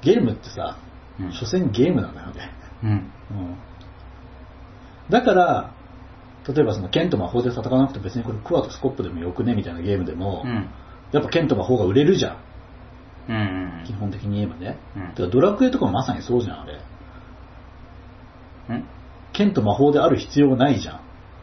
[0.02, 0.78] ゲームってさ、
[1.18, 1.32] うん。
[1.32, 2.52] 所詮ゲームなんだよね。
[2.82, 2.90] うん。
[2.90, 3.10] うん
[5.10, 5.74] だから、
[6.48, 10.68] 例えばその剣と魔法で戦わなくて別にこれクワとスコップでもよくねみたいなゲームでも、うん
[11.12, 12.36] やっぱ剣と魔法が売れるじゃん。
[13.28, 14.78] うんうん基本的に言えばね。
[14.96, 16.80] うんだからドラクエとかもまさにそうじゃん、あれ。
[18.70, 18.84] うん
[19.32, 21.00] 剣と魔法である必要ないじゃん。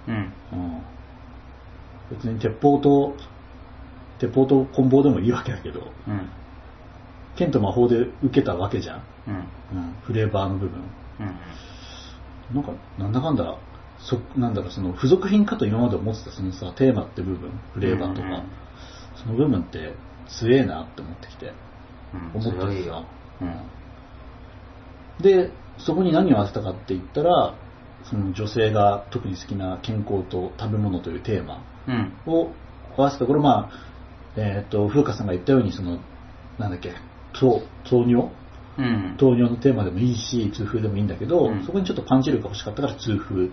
[0.08, 0.82] うんうん。
[2.12, 3.18] 別に鉄砲と、
[4.20, 6.30] 鉄砲と棍棒でもいいわけだけど、うん
[7.36, 9.04] 剣と魔法で受けたわけじゃん。
[9.28, 9.44] うんうん。
[10.04, 10.80] フレーバーの部分。
[11.20, 11.36] うん
[12.54, 13.58] なんか、なんだかんだ、
[14.00, 18.44] そ、なんだろう、その付属品かと今まで思ってたそのさ、テーマって部分、フレーバーとか、うんうん。
[19.16, 19.94] その部分って
[20.28, 21.54] 強えなって思ってきて、
[22.14, 23.06] うん思ってる強いよ。
[23.42, 25.24] うん。
[25.24, 27.56] で、そこに何を合わせたかって言ったら、
[28.04, 32.14] その女性が特に好きな健康と食べ物というテーマうん。
[32.26, 32.52] を
[32.96, 33.88] 合わせたこれまあ、
[34.38, 36.00] えっ、と、風花さんが言ったように、その、
[36.60, 36.94] なんだっけ、
[37.34, 38.30] 糖、糖尿
[38.78, 39.16] うん。
[39.18, 41.64] 糖尿のテーマでもいいし、痛風でもいいんだけど、うん。
[41.66, 43.50] そこにちょっとパンチ力が欲しかったから痛風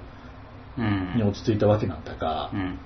[0.78, 1.14] うん。
[1.16, 2.78] に落ち着いたわけなんだが、うん。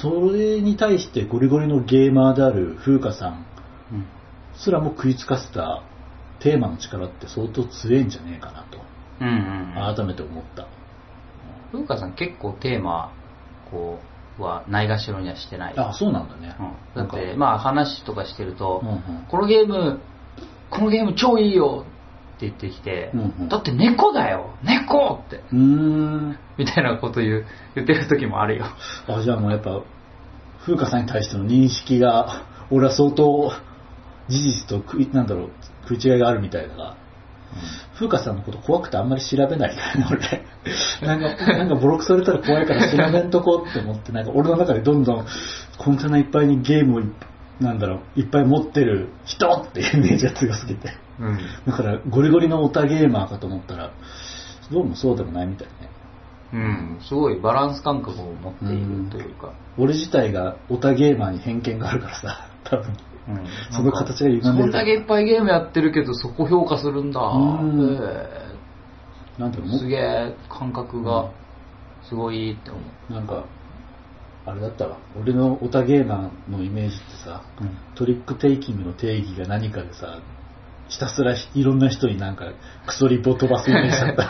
[0.00, 3.46] それに対してゴリゴリのゲーマーである風花さん
[3.92, 4.06] うん。
[4.54, 5.82] すらも食いつかせた
[6.40, 8.78] テーマの力って相当強いんじゃねえかなと、
[9.20, 9.94] うんうん。
[9.96, 10.66] 改めて思った。
[11.72, 13.12] 風花さん結構テーマ
[13.70, 14.00] こ
[14.38, 15.74] うはないがしろにはしてない。
[15.76, 16.56] あ、そうなんだね。
[16.96, 17.06] うん。
[17.06, 19.26] だってまあ話とかしてると、うんうん。
[19.30, 20.00] このゲーム
[20.72, 21.84] このゲーム超いいよ。
[22.36, 23.48] って言ってきて、うんうん。
[23.48, 24.54] だって猫だよ。
[24.64, 25.20] 猫！
[25.26, 25.36] って。
[25.36, 26.38] うーん。
[26.58, 27.46] みたいなこと言う
[27.76, 28.64] 言ってる時もあるよ。
[29.06, 29.82] あ、じゃあもうやっぱ、
[30.64, 33.52] 風花さんに対しての認識が、俺は相当、
[34.28, 35.50] 事実と食い、なんだろう、
[35.88, 36.96] 食い違いがあるみたいだが、
[37.94, 41.06] 風花さんのこと怖くてあんまり調べないからね、俺。
[41.06, 45.26] なんか、なんかボロクされたら怖いから調べんとこって思って、なんか俺の中でどんどん
[45.78, 47.06] コンテナいっぱいにゲームをいっ
[47.60, 50.90] なんだろう、いっぱい持ってる人っていうイメージが強すぎて。
[51.20, 51.38] うん。
[51.66, 53.92] だから、ゴリゴリのオタゲーマーかと思ったら、
[54.70, 55.92] どうもそうでもないみたいね。
[56.52, 62.86] うん、すごいバランス感覚を持っているというか、俺自体がオタゲーマーに偏見があるからさ、 多分。
[63.28, 63.46] うん。
[63.70, 67.20] その形が歪んでるそんだけいっぱいゲームやってるけどそこ評価するんだ。
[67.20, 67.94] うん。
[67.94, 67.98] へ
[69.38, 71.30] なんていうすげえ感覚が
[72.02, 72.80] すごいって思
[73.10, 73.12] う。
[73.14, 73.44] なんか、
[74.44, 74.98] あれだったわ。
[75.20, 77.42] 俺のオタゲーマーのイメージってさ、
[77.94, 80.20] トリックテイキングの定義が何かでさ、
[80.88, 82.52] ひたすらいろんな人になんか
[82.86, 84.28] クソリボ飛ばすイメージだった。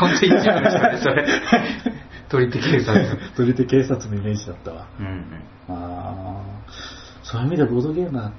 [0.00, 1.26] 本当に一部の人ねそれ
[2.28, 3.18] 取り手警察。
[3.36, 4.86] 取り手警察のイメージだったわ。
[4.98, 5.42] うんうん。
[5.68, 8.30] あーそういう意味でボードゲーマー、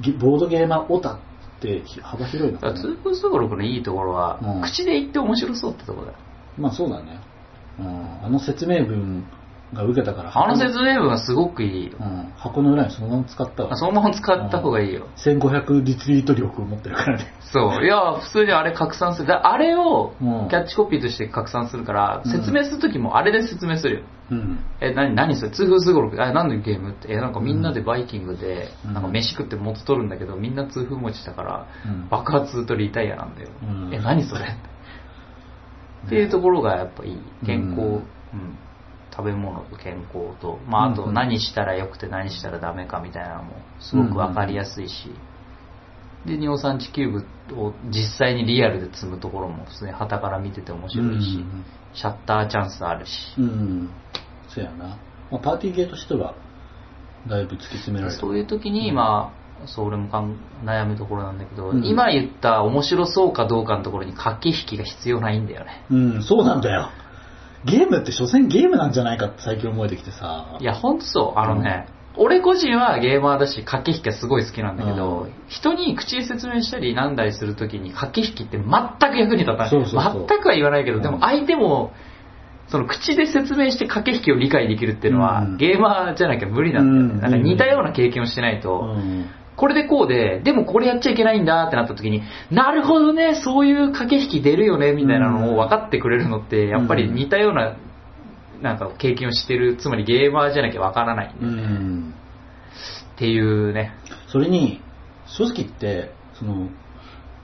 [0.00, 1.18] ゲボードゲーマーオタっ
[1.60, 6.18] て幅広いのかなだから通風すごろくのいいところは、うん口で言って面白そうってところだよ。
[6.58, 7.20] まあそうだね。
[7.78, 9.24] うん、あの説明文
[9.74, 11.98] が受けたから、あの説明文はすごくいいよ。
[11.98, 13.76] うん、箱の裏にそのまま使ったわ。
[13.76, 15.08] そのまま使った方がいいよ。
[15.16, 17.26] 1500リツイート力を持ってるからね。
[17.52, 17.84] そう。
[17.84, 19.28] いや、普通にあれ拡散する。
[19.28, 24.02] だあれをうんキャッチコピーとして拡散するから、うん説明するときもあれで説明するよ。
[24.30, 24.58] うん。
[24.80, 25.50] え、何、何それ？
[25.50, 26.22] 通風すごろく？
[26.22, 27.12] あ、何のゲームって？
[27.12, 33.50] え、なんかみんなでバイキングで、うんなんか飯食って元取るんだけど、みんな痛風持ちだから、うん爆発とリタイアなんだよ。
[33.62, 34.44] うんえ、何それ？
[36.06, 37.18] っていうところがやっぱいい。
[37.44, 38.58] 健康、うんうん
[39.16, 45.10] 食べ物と健康と、まああとうん何したらよくて何したらダメかみたいなのもすごくわかりやすいし、
[46.26, 47.24] で、尿酸地球部
[47.58, 51.64] を実際にリアルで積むところも普通に旗から見てて面白いし、うん
[51.96, 53.90] シャッターチャンスあるし、うん。
[54.50, 54.98] そうやな。
[55.30, 56.34] まあ、パーティーゲーとしては、
[57.26, 58.20] だいぶ突き詰められる。
[58.20, 59.32] そういう時に、ま
[59.64, 65.86] あ、そう俺もかん悩むところなんだけど、うん今言った面白そうかどうかのところに駆け引きが必要ないんだよね。
[65.90, 66.90] うん、そうなんだよ。
[67.66, 70.56] ゲームって所詮ゲームなんじゃないかって最近思えてきてさ。
[70.60, 71.38] いや、ほんとそう。
[71.38, 78.64] あのね、俺個人はゲーマーだし、駆け引きがすごい好きなんだけど、うん人に口で説明したりなんだりするときに駆け引きって全
[79.12, 79.70] く役に立たない。
[79.70, 81.92] 全くは言わないけど、でもうん相手も、
[82.68, 87.14] その口で説明して駆け引きを理解できるっていうのは、うんゲーマーじゃなきゃ無理なんだよね。
[87.14, 89.26] うんなんか似たような経験をしてないうと、ん。
[89.56, 97.76] これでこうで、でもこれやっちゃいけないんだってなった時に、なるほどね、そういう駆け引き出るよね、みたいなのを分かってくれるのって、やっぱり似たような、
[98.60, 101.34] なんか経験をしてる、つまりゲーマーじゃなきゃ分からない。
[101.34, 102.14] んだうん。
[103.14, 103.94] っていうね。
[104.28, 104.82] それに、
[105.26, 106.68] 正直言って、その、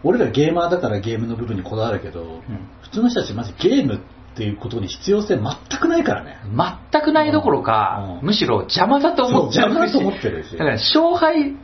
[0.05, 2.41] 俺らゲーマーだからゲームの部分にこだわるけど、うん。
[2.83, 6.39] 普通の人たちマジゲームっていうことに必要性全くないからね。
[6.91, 8.27] 全くないどころか、うん。
[8.27, 10.53] むしろ邪魔だと思ってそう邪魔だとし思ってるし。
[10.53, 11.55] だから勝敗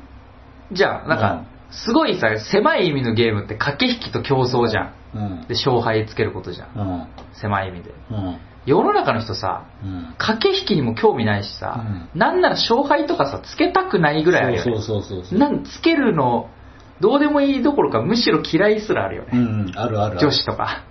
[0.73, 1.09] じゃん。
[1.09, 4.93] なんうか、すごいさ、狭い意味のゲームって駆け引きと競争じゃん。
[5.15, 5.41] うん。
[5.49, 6.69] で、勝敗つけることじゃん。
[6.77, 7.07] うん。
[7.33, 7.95] 狭い意味で。
[8.11, 8.39] うん。
[8.67, 10.15] 世の中の人さ、うん。
[10.19, 14.73] 駆け引きにも興味ないしさ、なんなら勝敗とかさ、つけたくないぐらいあるよね。
[14.73, 15.39] そうそうそう。
[15.39, 16.51] なんつけるの、
[17.01, 19.73] どうでもいいどころか、むしろ嫌いすらあるよね。
[19.77, 20.19] あるある。
[20.19, 20.85] 女子とか。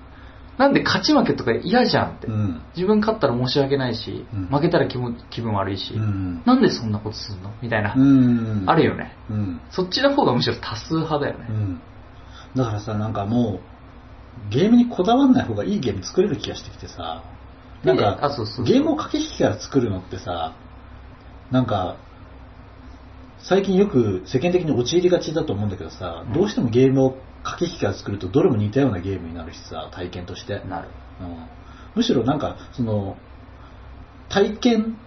[0.57, 2.27] なんで勝ち負けとか嫌じゃんって。
[2.27, 2.61] うん。
[2.75, 6.41] 自分勝ったら申し訳ないし、うん負けたら気も気分悪いし、うん。
[6.45, 7.53] なんでそんなことすんの？
[7.61, 8.63] みたいな、うん。
[8.65, 9.15] あるよね。
[9.29, 9.61] うん。
[9.69, 11.45] そっちの方がむしろ多数派だよね。
[11.49, 11.81] うん。
[12.55, 13.59] だからさ、なんかも
[14.49, 17.23] う、ゲームにこだわんない方がいいゲーム作れる気がしてきてさ、
[17.83, 20.55] なんでかあそうそうゲームを駆け引きから作るのってさ、
[21.51, 21.97] なんか、
[23.39, 27.17] 最近よく世間的に陥りがちだと思うんだけどさ、うんどうしてもゲームを
[27.51, 30.61] 駆け引きから作るとどれも似たようなゲームになるしさ、体験として。
[30.67, 30.89] なる。
[31.21, 31.57] うん
[31.95, 33.17] むしろなんか、その、
[34.29, 34.97] 体験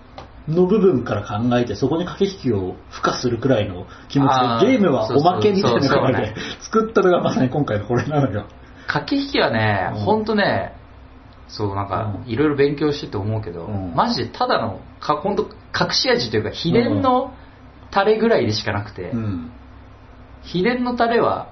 [0.48, 8.46] の部分から考えて、そこに駆け引きを付加するくらいの気持ちで、ゲームはおまけみたいな感じで 作ったのがまさに今回のこれなのよ。
[8.88, 10.74] 駆け引きはね、うんほんとね、
[11.46, 17.34] そうなんかうんいろいろ勉強してて思うけど、うんマジでただのかほんと隠し味というか秘伝の
[17.92, 19.52] タレぐらいでしかなくて、うん。
[20.42, 21.50] 秘伝のタレは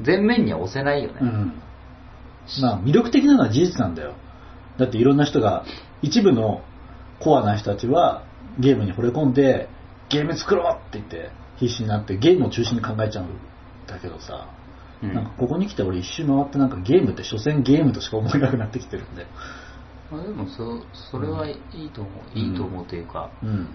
[0.00, 1.18] 全面には押せないよね。
[1.20, 1.62] うん。
[2.62, 4.14] まあ、魅力的なのは事実なんだよ。
[4.78, 5.64] だっていろんな人が、
[6.02, 6.62] 一部の
[7.20, 8.24] コアな人たちは
[8.58, 9.68] ゲームに惚れ込んで、
[10.08, 13.28] ゲーム作ろうって言って必死になってゲームを中心に考えちゃうん
[13.86, 14.48] だけどさ、
[15.02, 19.28] うんなんかここに来て俺一周回ってなんかゲームって所詮ゲームとしか思えなくなってきてるんだよ。
[20.10, 20.82] まあ、でもそ
[21.12, 23.68] それはいいと思う、うんいいと思うというか、うん。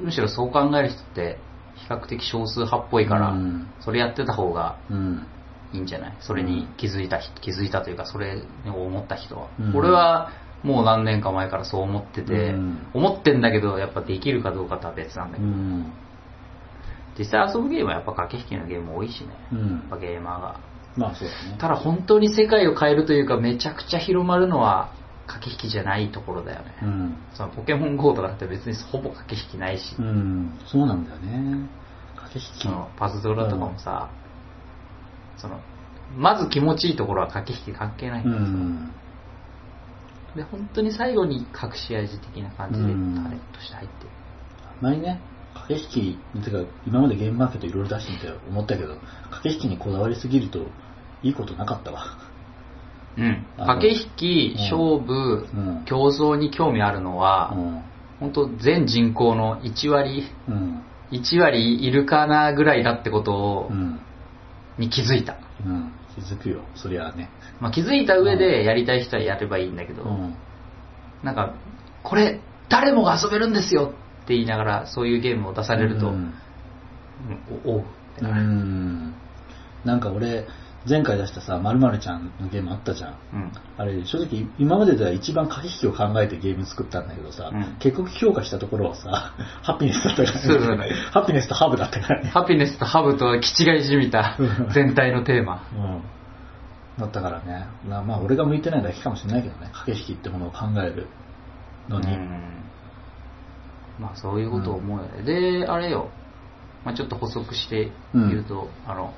[0.00, 1.38] むしろそう考える人って
[1.76, 5.26] 比較的少数派っぽいから、うんそれやってた方がうん。
[5.72, 6.16] いいんじゃない？
[6.20, 10.30] それに気づいた人気づいたというかそれを思った人は、うん俺は
[10.62, 15.92] もう何年か前からそう思ってて、うん思ってんだけどやっぱできるかどうかとは別なんだうけど、ん。
[17.18, 20.00] 実際遊ぶゲームはやっぱ駆け引きのゲーム多いしね、うやっぱん。
[20.00, 20.60] ゲーマーが
[20.96, 21.56] まあそうだね。
[21.58, 24.92] ただ本当に世界を変えるというかめちゃくちゃ広まるのは
[25.26, 27.16] 駆け引きじゃないところだよね、うん。
[27.34, 30.58] そのポケモン GO とかって別にほぼ駆け引きないし、うん。
[30.66, 31.68] そうなんだよね。
[32.16, 32.62] 駆け引き。
[32.62, 34.10] そのパズドラとかもさ、
[35.38, 35.60] その
[36.16, 38.92] まず気持ちいいところは駆け引き関係ないんうだよ、ん。
[40.36, 44.10] で本当に最後に隠し味的な感じでうんタレントして入ってる、
[44.80, 45.20] 前ね、
[45.54, 48.96] 駆け引き、てか今までゲームマーケットいろいろ出してみて思ったけど、
[49.30, 50.60] 駆け引きにこだわりすぎると
[51.22, 52.04] いいことなかったわ。
[53.16, 57.82] うん、あ駆け引き、うん勝負、うん競争に興味あるのは、うん。
[58.20, 60.82] 本当全人口の1割うん。
[61.10, 64.00] 1割いるかなぐらいだってことを、うん。
[64.78, 65.92] に気づいた、うん。
[66.14, 67.30] 気づくよ、そりゃあね。
[67.60, 70.34] まあ、気づいた上でやりたい人はやればいいんだけど、うん。
[71.22, 71.54] なんか、
[72.02, 73.92] これ、誰もが遊べるんですよ
[74.24, 76.34] って言いながら、そういうゲームを出されると、うんうん
[77.64, 77.84] おおうっ
[78.16, 78.42] てうなる。
[78.42, 79.14] ん。
[79.84, 80.46] なんか俺、
[80.88, 83.18] 前回出したさ、まるちゃんのゲームあったじゃん。
[83.32, 83.52] うん。
[83.76, 92.30] あれ、正直、今まででは一番駆け引きを考えてゲーム作ったんだけどさ、うん結局評価したところはさ、 ハピネスだったから、ねハピネスとハブだったからね。
[92.30, 95.62] ハピネスとハブとは気違いじみたうん全体のテーマ。
[95.74, 96.02] うん。
[96.98, 101.06] だったからね、まあまあ俺が向いてないだけかもしれないけどね、駆け引きってものを考える
[101.88, 102.14] のに。
[102.14, 102.58] うん
[104.00, 105.22] まあそういうことを思うよね。
[105.22, 106.10] で、あれよ、
[106.84, 109.12] まあ、ちょっと補足して言うと、あの、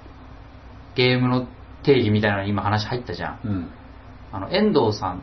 [0.94, 1.46] ゲームの
[1.82, 3.40] 定義みたいなのに今話入ったじゃん。
[3.44, 3.70] うん。
[4.32, 5.22] あの、遠藤さん、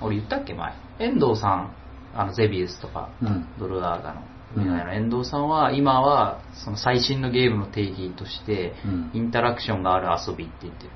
[0.00, 0.72] 俺言ったっけ前？
[0.98, 1.72] 遠藤さん、
[2.14, 3.46] あの、ゼビウスとか、うん。
[3.58, 4.20] ドルアーガの、
[4.56, 10.90] うんみたいな遠藤さんは、今は、その最新のゲームの定義として、うんインタラクションがある遊びって言ってる。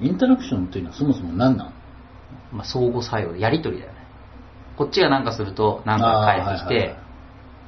[0.00, 1.72] インタラクションっていうのはそもそも何なん？
[2.52, 3.98] まあ、相互作用で、やりとりだよね。
[4.76, 6.96] こっちがなんかすると、なんかが返ってきて、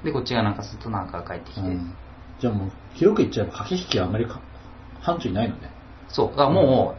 [0.05, 1.94] で、こっちがなんかすると、なんかが返ってきて、うん
[2.40, 4.40] じゃあもう、広く言っちゃえば駆け引きはあんまりか
[5.00, 5.70] 範疇いないのね。
[6.12, 6.30] そう。
[6.30, 6.94] だからも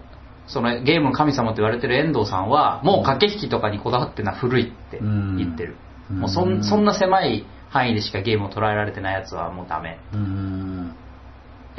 [0.47, 5.75] う、そのゲームの神様と言われてる遠藤さんは、もう駆け引きとかにこだわってるのは古いって言ってる。
[6.09, 9.97] うんもうそんそんな狭い範囲でしかゲームを捉えられてないやつはもうダメ。
[10.11, 10.95] うーん。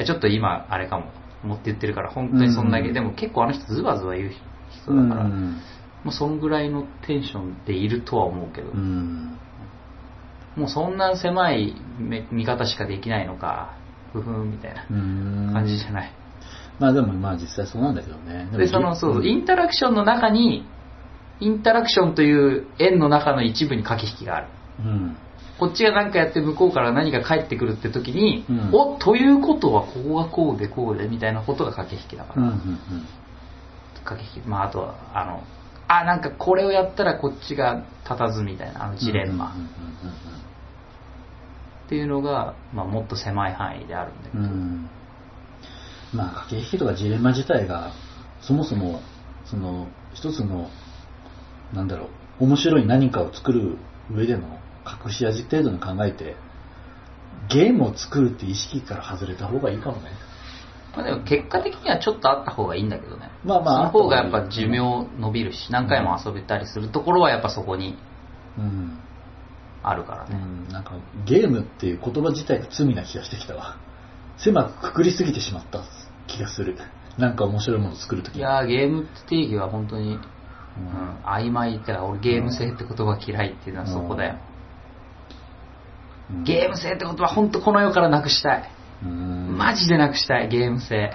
[0.05, 1.13] ちょっと今、あれかも。
[1.45, 2.89] 思って言ってるから、本当にそんだけ。
[2.89, 5.61] うんでも結構あの人ズバズバ言う人うだから、ん。
[6.03, 9.39] もうそんぐらいのテンションでいるとは思うけど、うん。
[10.57, 13.77] もうそんな狭い目見方しかできないのか、
[14.13, 15.51] ふふんみたいなうん。
[15.53, 16.13] 感じじゃない。
[16.79, 18.49] まあでもまあ実際そうなんだけどね。
[18.51, 20.67] もで、その、そう、うんインタラクションの中に、
[21.41, 24.47] インタラクションという円の中の一部に駆け引きがある。
[24.81, 25.17] うん。
[25.59, 32.43] こっちが何かやって向こうから何か返ってくるって時に、うんおということはここがこうでこうでみたいなことが駆け引きだから。
[32.43, 32.49] うん。
[32.49, 32.79] うん。
[34.05, 34.49] 駆け引き。
[34.49, 35.43] まああとは、あの、
[35.87, 39.69] あ、なんかこれをやったらこっちが立たずみたいな、あのジレンマうんうん
[41.85, 44.43] っていうのが、まあもっと狭い範囲であるんだけど。
[44.43, 44.51] うんうん。
[44.53, 44.91] うん。
[46.15, 47.93] まあ駆け引きとかジレンマ自体が、
[48.41, 49.01] そもそも、
[49.45, 50.71] その、一つの、
[51.73, 52.09] なんだろ
[52.41, 53.77] う、面白い何かを作る
[54.13, 54.59] 上での
[55.05, 56.37] 隠し味程度に考えて、
[57.49, 60.11] ゲームを作るって意識から外れた方がいいかもね。
[60.97, 63.31] まあでも結果的にはちょっとあった方がいいんだけどね。
[63.45, 67.99] まあまあその方がやっぱ寿命伸びるし、何回も遊べたりするところはやっぱそこに
[68.59, 68.99] うん。
[69.83, 70.37] あるからね。
[70.37, 70.93] うん、なんか
[71.27, 73.77] ゲームっていう言葉自体が罪な気がしてきたわ。
[74.39, 75.83] 狭くくくりすぎてしまった
[76.27, 76.77] 気がする。
[77.19, 80.19] なんか面白いものを作るときいやーゲームって定義は本当に、ううんん、
[81.25, 84.35] 曖昧ってか俺ゲーム性って言葉嫌いっていうのはそこだよ。
[84.35, 84.55] うん
[86.45, 88.71] ゲーム性って言葉本当この世からなくしたい。
[89.05, 91.13] うんマジでなくしたい、ゲーム性。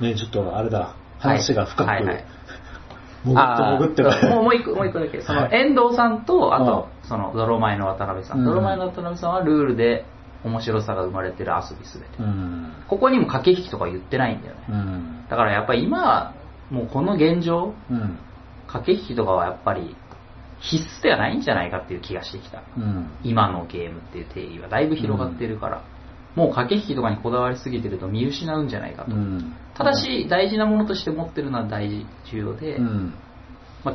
[0.00, 2.24] ねちょっとあれだ、話が深く、はいはい
[3.24, 5.20] 潜って潜ってもうもう一個、もう一個だけ。
[5.20, 8.44] その、遠藤さんと、あとう、その、泥前の渡辺さうんん。
[8.46, 10.06] 泥前の渡辺さんはルールで
[10.44, 12.10] 面白さが生まれてる遊びすべて。
[12.18, 12.72] うん。
[12.88, 14.60] ここにも駆け引きとか言ってないんだよね。
[14.68, 15.26] うん。
[15.28, 16.34] だからやっぱり今は、
[16.70, 18.18] もうこの現状、うん。
[18.68, 19.96] 駆け引きとかはやっぱり
[20.60, 22.62] 必須ではないんじゃないかっていう気がしてきた。
[22.76, 23.10] うん。
[23.24, 25.82] 今のゲームっていう定義はだいぶ広がってるから、
[26.36, 29.12] もう駆け引きとかにこだわりすぎてると見失うんじゃないかと。
[29.12, 29.54] うん。
[29.74, 33.14] ただし、大事なものとして持ってるのは大事、重要で、うん。
[33.84, 33.94] まあ、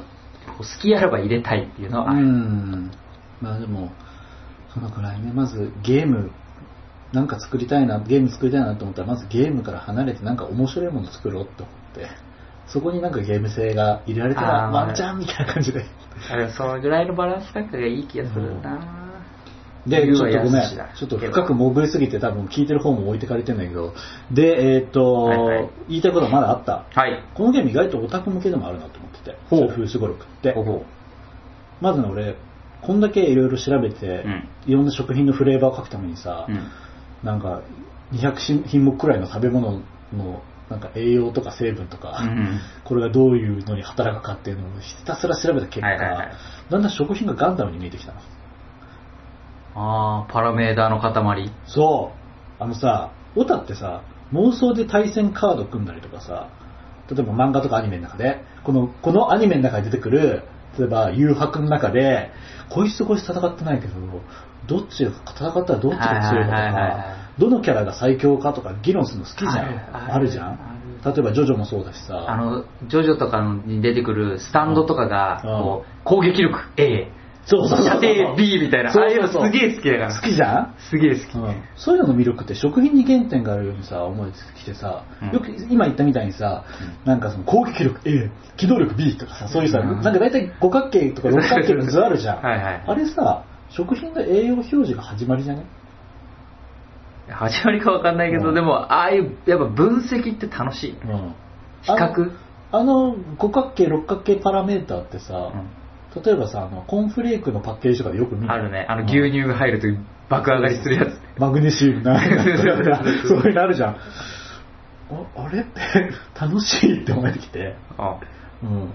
[0.58, 2.26] 好きやれば入れたいっていうのはあうる。
[2.26, 2.92] ん。
[3.42, 3.92] まあでも、
[4.76, 6.32] そのくらいね、まずゲーム、
[7.14, 12.08] なんか作りたいな、ゲーム作りたいなと思ったら、まずゲームから離れてなんか面白いもの作ろうと思って、
[12.68, 15.86] そこになんかゲーム性が入れられたらワンチャンみたいな感じで。
[16.30, 19.06] あれそのぐらいのバランス感覚がいい気がするな、
[19.88, 20.64] で、ちょっとごめん。
[20.64, 23.94] ちょっと深く潜りすぎて多分聞いてる方も置いてかれてんだけど、
[24.32, 26.86] で、えっ、と、はいはい言いたいことはまだあった。
[26.94, 27.24] はい。
[27.34, 30.52] このゲーム意外とオタク向けでもあるなと思ってて、ほう風すごろくって。
[30.54, 30.84] ほほ
[31.80, 32.36] まずね、俺、
[32.86, 36.72] こんだけいろいろ調べて、うんいろんな食品のフレーバーを書くためにさ、うん。
[37.24, 37.62] なんか
[38.12, 39.82] 200品目くらいの食べ物
[40.14, 46.32] のなんか栄養とか成分とか、うん これがどういうのに働くかっていうのをひたすら調べた結果、はいはいはい
[46.70, 48.20] だんだん食品がガンダムに見えてきたの。
[49.76, 51.52] あー、パラメーターの塊。
[51.68, 52.12] そ
[52.60, 52.64] う。
[52.64, 54.02] あのさ、オタってさ、
[54.34, 56.48] 妄想で対戦カード組んだりとかさ、
[57.12, 60.44] 例えば漫画とかアニメの中で、この、このアニメの中に出てくる、
[60.78, 62.32] 例えば誘惑の中で、
[62.70, 63.94] こいつとこいつ戦ってないけど、
[64.68, 70.14] どっちが、戦ったらどっちが強いかとか、どのキャラが最強かとか議論するの好きじゃん。
[70.14, 70.60] あるじゃん。
[71.06, 75.64] 例えばジョジョもそうだしさ、あの、ジョジョとかに出てくるスタンドとかが、うん。
[75.64, 77.12] こう、攻撃力 A、
[77.46, 77.86] そうそうそう。
[77.88, 78.92] 射程 B みたいな。
[78.92, 80.16] ああいうのすげえ好きだから。
[80.16, 80.76] 好きじゃん？
[80.90, 81.38] すげえ好き。
[81.38, 81.64] うん。
[81.76, 85.30] そういうのの魅力って食品に原点があるようにさ思えてきてさ、うん。
[85.32, 86.66] よく今言ったみたいにさ、
[87.06, 90.02] なんかその攻撃力 A 機動力 B とかさそういうさ、うん。
[90.02, 92.42] なんか大体五角形とか六角形の図あるじゃん。
[92.44, 95.66] はいはいあれさ食品の栄養表示が始まりじゃね？
[97.30, 98.56] 始まりかわかんないけど、うん。
[98.56, 100.92] でも、ああいう、やっぱ分析って楽しい。
[100.92, 101.34] うん。
[101.82, 102.32] 比較？
[102.72, 105.68] あの五角形六角形パラメーターってさ、うん
[106.24, 108.52] 例えばさあのコーンフレークのパッケージとかでよく見る。
[108.52, 108.86] あるね。
[108.90, 109.88] あの、うん牛乳が入ると
[110.30, 111.20] 爆上がりするやつ。
[111.40, 112.32] マグネシウムなそう
[113.42, 113.96] いうのあるじゃん。
[113.96, 113.98] あ
[115.36, 115.62] あれ？
[115.62, 115.80] っ て
[116.40, 117.76] 楽しいって思えてきて。
[117.98, 118.18] あ。
[118.64, 118.90] うん。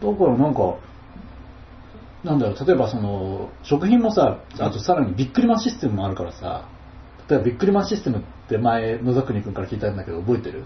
[0.00, 0.74] だからなんか
[2.24, 2.66] なんだろう。
[2.66, 6.62] 例えばその食品もさあとさらにビックリマンシステムもあるからさ。
[7.28, 10.64] 例えばビックリマンシステムって前野崎君から聞いたんだけど覚えてる？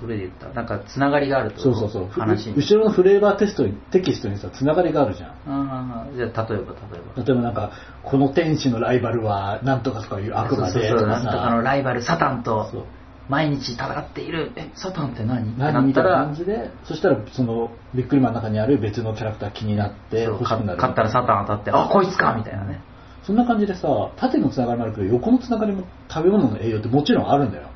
[0.00, 2.56] どれで言ったなんか、つながりがあるとそうそうそうふ話に。
[2.56, 7.22] 後ろのフレーバーテストにテキストにさつながりがあるじゃんああ、じゃあ、例えば、例えば。
[7.22, 7.72] 例えばなんか
[8.04, 12.86] この天使のライバルはなんとかとかいう悪魔でそうそうそう、とかなんとかのライバル、サタンと
[13.28, 14.52] 毎日戦っている。
[14.56, 15.50] え、サタンって何？
[15.50, 22.80] って何なったらみたいな感、じでそしたらそのビックリマンの中にある別のキャラクター気になってそうか欲しくなる勝ったらサタン当たって、あ、こいつかみたいなね。
[23.24, 27.68] そんな感じでさ縦のつながりもあるけど横のつながりも食べ物の栄養ってもちろんあるんだよ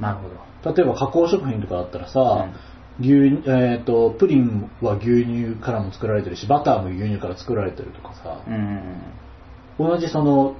[0.00, 0.34] なるほど。
[0.64, 2.48] 例えば加工食品とかだったらさ、
[3.00, 3.12] 牛
[3.46, 9.02] えー、とプリンは牛乳からも作られてるしバターも牛乳から作られてるとかさ、うん。
[9.78, 10.56] 同じその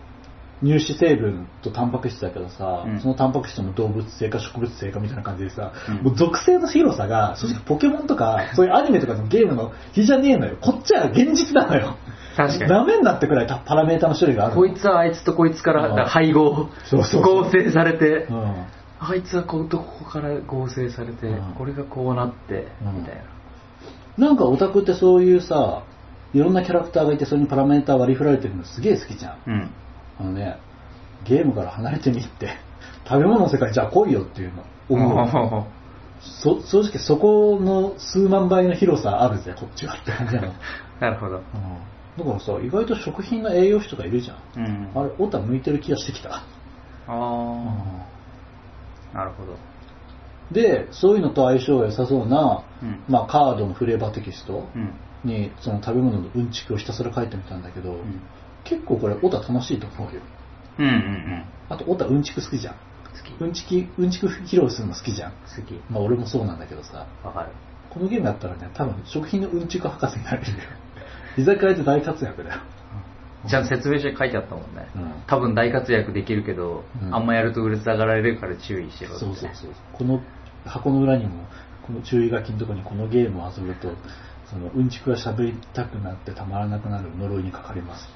[0.63, 3.01] 乳脂成分とタンパク質だけどさ、うん。
[3.01, 6.03] そのタンパク質も動物性か植物性かみたいな感じでさ、うん。
[6.05, 10.57] もう属性の広さが正直ポケモンとかそういうアニメとかのゲームの比じゃねえのよ。
[10.61, 11.97] こっちは現実なのよ。
[12.37, 12.71] 確かに。
[12.71, 14.61] ダメになってくらいパラメータの種類があるの。
[14.63, 18.67] こいつはあいつとこいつから配合、合成されて、うん
[19.05, 21.55] あいつはこうとここから合成されて、うん。
[21.55, 23.01] これがこうなって、うん。
[23.01, 23.23] みたいな。
[24.29, 25.85] なんかオタクってそういうさ
[26.35, 29.39] いろんなキャラクターがいてそれにパラメータ割り振られてるのすげえ好きじゃん。
[29.47, 29.71] うん。
[30.21, 30.59] あのね
[31.25, 32.51] ゲームから離れてみって
[33.09, 34.63] 食べ物の世界じゃあ来いよっていうの。
[34.89, 35.83] 思う。
[36.21, 40.53] そ正直そこの数万倍の広さあるぜこっちはって感じなの、
[41.01, 41.37] なるほど。
[41.37, 41.43] うん、
[42.19, 44.63] だからさ意外と食品の栄養士とかいるじゃん。
[44.63, 44.91] うん。
[44.95, 46.43] あれオタ向いてる気がしてきた、あ
[47.09, 48.07] あ、
[49.15, 49.57] なるほど。
[50.53, 54.93] でそういうのと相性が良さそうな、うんまあ、カードのフレーバーテキストうん。
[55.25, 58.21] にその食べ物のうんちくをひたすら書いてみたんだけど、うん。
[58.65, 60.21] 結構これオタ楽しいと思うよ
[60.79, 61.45] うんうんうん。
[61.69, 62.79] あとオタうんちく好きじゃん好
[63.39, 63.45] き。
[63.45, 65.37] うんちきうんちく披露するの好きじゃん好
[65.67, 65.81] き。
[65.91, 67.51] まあ俺もそうなんだけどさわかる。
[67.91, 70.59] このゲームやったらね多分食品のうんちく博士になれるよ
[71.39, 72.61] 居酒屋で大活躍だよ
[73.49, 74.89] ちゃんと説明書に書いてあったもんね。
[74.95, 80.21] うん多分大活躍できるけど、うんあんまやるとうるさがられるから注意しろって、そうそうそうこの
[80.65, 81.47] 箱の裏にも
[81.87, 83.93] この注意書きのところにこのゲームを遊ぶと
[84.51, 88.09] そのうんちくが喋りたくなってたまらなくなる呪いにかかります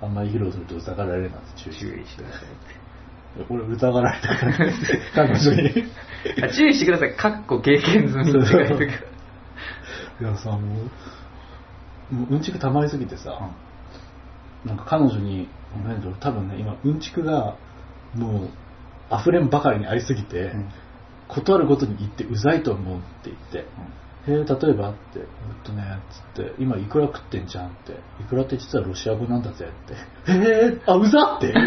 [0.00, 1.76] あんまり披露すると疑われるなんて注うん。
[1.76, 2.86] 意注意してくださいって。
[3.50, 4.72] 俺疑われたから
[5.14, 5.84] 彼女に
[6.42, 7.14] あ注意してください。
[7.16, 8.92] かっこ経験済みって書いてるか
[10.20, 10.28] ら。
[10.30, 13.50] いやさもうもううんちくたまりすぎてさ、
[14.66, 15.48] なんか彼女にん
[16.20, 17.56] 多分ね今うんちくが
[18.14, 18.50] もう
[19.14, 20.68] 溢れんばかりにありすぎて、うん。
[21.28, 23.64] 断るごとに言ってうざいと思うって言って、へ
[24.28, 25.26] え例えばって「えっ
[25.64, 25.98] とね」
[26.36, 29.94] つって「今いくら食ってんじゃん」って「いくらって実はロシア語なんだぜ」って
[30.30, 31.60] 「へえあうざって」うん。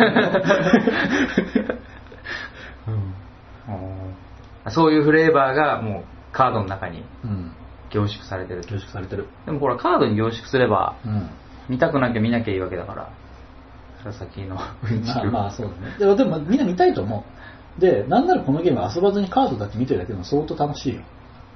[4.63, 7.51] あそういうフレーバーがもうカードの中にうん
[7.89, 8.61] 凝縮されてる。
[8.61, 9.27] 凝縮されてる。
[9.45, 11.29] でもほら、カードに凝縮すれば、うん
[11.69, 13.09] 見たくなきゃ見なきゃいいわけだから。
[14.03, 15.15] 紫のうんちく。
[15.15, 17.23] まあまあそうだねでもでもみんな見たいと思
[17.77, 21.01] うでなんならこのゲーム遊ばずにカードだけ見てるだけでも相当楽しいよ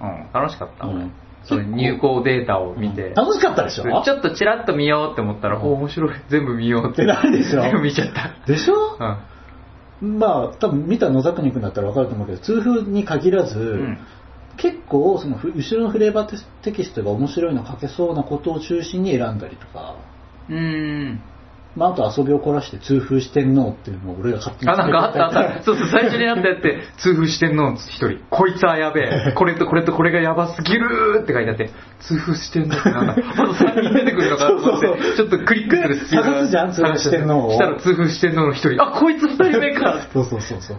[0.01, 0.87] うん、楽しかった。
[0.87, 1.11] うん
[1.45, 3.07] その入稿データを見て。
[3.07, 4.03] うん楽しかったでしょ？
[4.03, 6.15] ちょっとチラッと見ようって思ったら、うんお面白い。
[6.29, 7.05] 全部見ようっってて。
[7.05, 7.61] なるでしょ？
[7.61, 8.33] 全部見ちゃった。
[8.45, 8.97] でしょ？
[10.01, 10.19] うん。
[10.19, 13.97] まあ多分見た野崎君だったら分かると思うけど痛風に限らず、うん。
[14.57, 19.95] 結構そのふ後ろのフレーバーテテキストが面白いの書けそうなことを中心に選んだりとか、
[20.49, 21.21] うーん。
[21.75, 25.63] まあ、あと遊びを凝らして痛風四天王っていうのを俺が勝手にあ、なんかあったあった。
[25.63, 28.19] そうそう、最初にあったやって、 痛風してんの一人。
[28.29, 29.31] こいつはやべえ。
[29.33, 33.13] これとこれとこれがやばすぎるって書いてあって、痛風してんのってなんだ。
[33.13, 38.83] あと3人出てくるのかと思って、ちょっとクリックするスピードが探すじゃん痛風四天王をしたら痛風してんのの一人。
[38.83, 40.77] あ、こいつ二人目かそうそうそうそう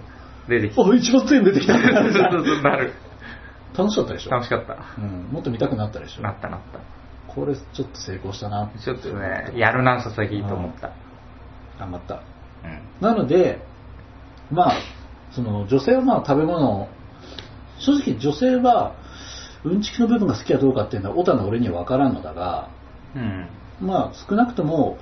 [0.48, 0.82] 出てきた。
[0.82, 2.92] あ一番強いの出てきた そうそうそう、なる。
[3.76, 4.30] 楽しかったでしょ？
[4.30, 4.76] 楽しかった。
[4.98, 6.22] うん、もっと見たくなったでしょ？
[6.22, 6.80] なったなった。
[7.32, 10.92] これちょっと成功したなちょっとね、やるな、佐々木と思った。
[11.80, 12.80] 頑張ったうん。
[13.00, 13.60] なので
[14.52, 14.72] まあ
[15.32, 16.88] その女性はまあ食べ物
[17.80, 18.94] 正直女性は
[19.64, 22.68] うんちくの部分が好きかどうかっていうのはオタの俺には分からんのだが
[23.16, 23.48] うん。
[23.80, 24.98] まあ少なくとも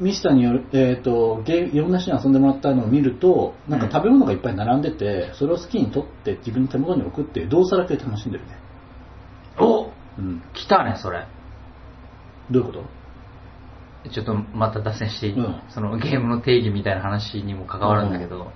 [0.00, 8.58] ミスターによる、えー、とゲーいろんな人に遊んでもらったのを見るとなんか食べ物がいっぱい並んでて、それを好きに取って自分の手元に置くっていう動作だけで楽しんでるね、
[9.58, 11.26] おうん、来たね、それ。
[12.50, 12.72] どういうこ
[14.04, 14.10] と？
[14.10, 15.62] ちょっとまた脱線していい、うん。
[15.68, 18.50] そのゲームの定義みたいな話にも関わるんだけど、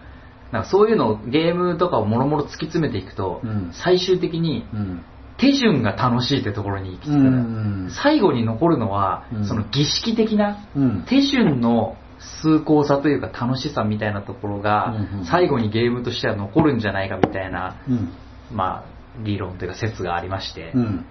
[0.52, 3.72] なんかそういうのをゲームとかをもろもろ突き詰めていくと、うん。
[3.72, 5.04] 最終的にうん
[5.36, 7.90] 手順が楽しいってところに行き着くうん。
[7.90, 9.46] 最後に残るのは、うん。
[9.46, 11.04] その儀式的なうん。
[11.08, 11.96] 手順の
[12.42, 14.94] 崇高さというか楽しさみたいなところが、
[15.28, 18.12] 最後にゲームとしては残るんじゃないかみたいな、うん。
[18.52, 18.84] まあ、
[19.22, 21.06] 理論というか説がありまして、うん。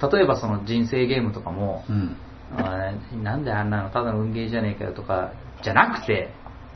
[0.00, 2.16] 例えばその人生ゲームとかも、うん。
[3.22, 6.30] なんであんなのただの運ゲーじゃねえかよとかじゃなくて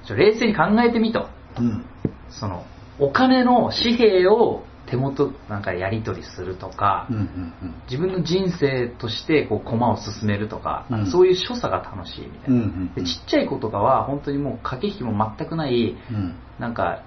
[0.07, 1.29] 冷静に考えてみと。
[1.59, 1.85] うん。
[2.29, 2.65] その
[2.99, 7.53] お金の紙幣を手元なんかやり取りするとか、うんうん
[7.89, 11.11] 自分の人生としてこう駒を進めるとか、うん。
[11.11, 16.35] そういう所作が楽しいみたいな、うんうんでちっちゃい子とかは本当にもう駆け引きも全くないうん。
[16.59, 17.03] なんか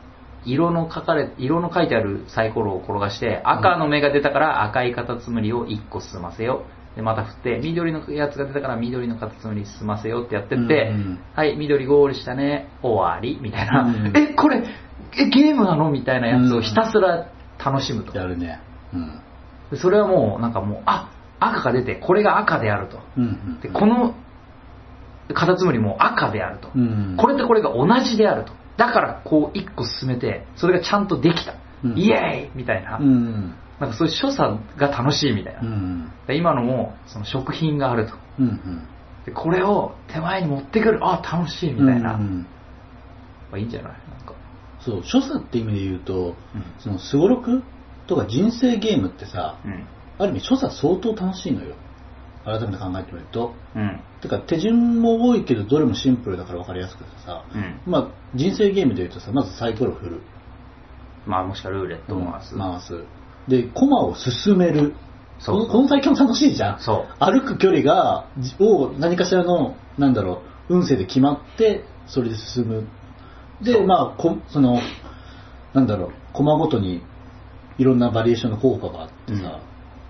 [0.46, 6.66] 色の書かれ色の書いてあるサイコロを転がして赤の目が出たから赤いカタツムリを1個進ませよ
[6.96, 10.68] でまた振って緑のやつが出たから緑のカタツムリ進ませよってやってって、うんう
[11.16, 14.14] んはい緑ゴールしたね終わりみたいな、うん。
[14.16, 14.64] えこれ
[15.18, 15.90] えゲームなの？
[15.90, 17.32] みたいなやつをひたすら
[17.66, 18.60] 楽しむと、やるね。
[18.94, 19.20] うん。
[19.72, 21.10] でそれはもうなんかもうあ
[21.40, 23.00] 赤が出てこれが赤であると。
[23.18, 24.14] うんうんでこの
[25.34, 28.54] カタツムリも赤であると、うんこれとこれが同じであると。
[28.78, 32.52] だからこう一個進めてそれがちゃんとできた、うんイエーイ!
[32.56, 38.14] みたいな,、うんなんかそういう所作が楽しいみたいな、うんで今のもその食品があると。
[38.40, 38.88] うんうん。
[39.26, 41.00] でこれを手前に持ってくる。
[41.02, 42.48] あ楽しいみたいな、まうんうん。
[43.54, 43.94] あいいんじゃない？
[44.86, 46.36] そう所作って意味で言うとうん。
[46.80, 47.64] そのすごろく
[48.08, 49.88] とか人生ゲームってさうん。
[50.18, 51.76] ある意味所作相当楽しいのよ。
[52.46, 53.54] 改めて考えてみると。
[53.76, 54.02] うん。
[54.22, 57.82] てか手順も多いけどどれもシンプルだから分かりやすくてさ、うん。
[57.92, 60.22] まあ人生ゲームで言うとさまずサイコロ振る。
[61.26, 63.04] まあもしくはルーレットを回す、回す。
[63.48, 64.94] で駒を進める。
[65.40, 65.70] そうそう。
[65.70, 66.80] この最近も楽しいじゃん。
[66.80, 67.24] そう。
[67.24, 72.88] 歩く距離がじを何かしらのなんだろう運勢で決まってそれで進む
[73.62, 74.80] でまあこその
[75.74, 77.02] なんだろう駒ごとに
[77.78, 79.62] いろんなバリエーションの効果があってさ、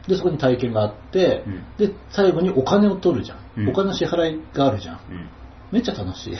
[0.07, 1.87] でそこに体験があって、うん。
[1.87, 3.69] で最後にお金を取るじゃん、うん。
[3.69, 4.99] お金の支払いがあるじゃん。
[5.09, 5.29] うん。
[5.71, 6.35] めっちゃ楽しい、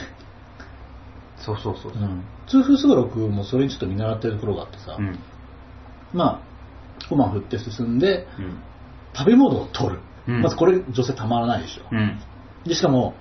[1.38, 2.01] そうそうそうそう。
[2.01, 5.20] うん、痛風すごろくもそれにちょっと見習ってるところがあってさ、うん。
[6.14, 8.60] まあ駒を振って進んでうん。
[9.16, 10.41] 食べ物を取る、うん。
[10.41, 12.20] まずこれ女性たまらないでしょ、うん。
[12.66, 13.16] でしかも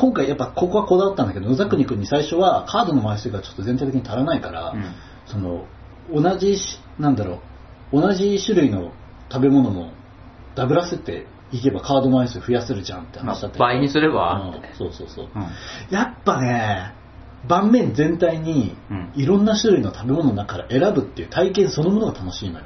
[0.00, 4.94] 今回やっぱここはこだわったんだけど野崎君に最初はカードの枚数がちょっと全体的に足らないから、うん。
[5.26, 5.66] その
[6.10, 7.42] 同じしなんだろ
[7.92, 8.92] う同じ種類の
[9.30, 9.92] 食べ物も
[10.56, 14.76] ダブらせていけばカード枚数増やせるじゃんって話だったけど倍にすればうん。
[14.76, 15.42] そうそうそう、うん。
[15.94, 16.94] やっぱね
[17.46, 19.12] 盤面全体にうん。
[19.14, 22.64] いろんな種類の食べ物の中から選ぶっていう体験そのものが楽しいのよ、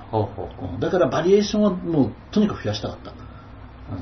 [0.79, 3.24] だからバリエーションはもうとにかく増やしたかった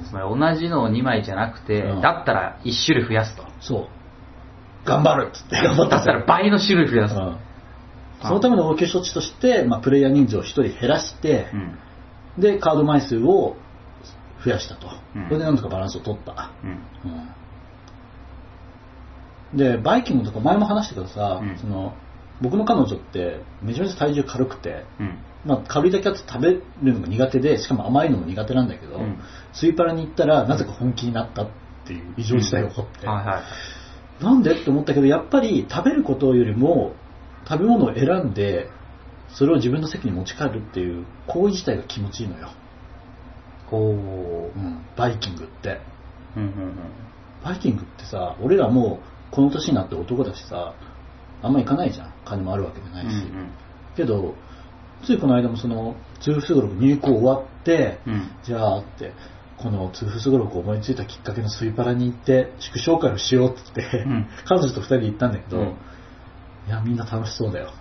[0.08, 3.44] つまり同じのを2枚じゃなくて、うんだったら1種類増やすと。
[3.60, 3.88] そう
[4.84, 7.20] 頑張るっつって頑張っただったら倍の種類増やすと。
[7.20, 7.36] うん
[8.22, 12.40] そのための応急処置として、まあ、プレイヤー人数を1人減らして、うん。
[12.40, 13.56] でカード枚数を
[14.44, 16.70] 増やしたと、うんこれでなんとかバランスを取った、うん。
[16.70, 17.28] うん
[19.58, 21.94] でバイキングとか前も話したけどさ、うんその
[22.40, 25.18] 僕の彼女ってめちゃめちゃ体重軽くて、うん。
[25.44, 29.18] まあ、軽いだけだと食べるのが苦手でしかも甘いのも苦手なんだけど、うん。
[29.52, 31.48] スイパラに行ったらなぜか本気になったっ
[31.86, 33.42] ていう異常事態が起こって、はいは
[34.20, 34.24] い。
[34.24, 36.94] なんでって思ったけどやっぱり食べることよりも
[37.48, 38.68] 食べ物を選んで
[39.28, 42.50] それを自分の席に持ち帰るっていう行為自体が気持ちいいのよ、
[43.66, 43.92] ほう。
[43.92, 45.80] うん、バイキングって。
[46.36, 46.74] うんうん
[47.42, 50.74] バイキングってさ俺らもうこの年になって男だしさ
[51.42, 52.14] あんま行かないじゃん。
[52.24, 52.94] 金もあるわけじゃう。
[52.94, 53.50] なんいし、うん。
[53.96, 54.34] けど
[55.04, 58.12] ついこの間もその通風すごろく入校終わって、うん。
[58.14, 58.30] うん。
[58.44, 59.12] じゃあって
[59.58, 65.76] この通風すごろくを思いついたきっかけのスイパラに行って祝勝会をしようって言って、うん 彼女と二人で行ったんだけど、うん
[66.64, 67.72] いやみんな楽しそうだよ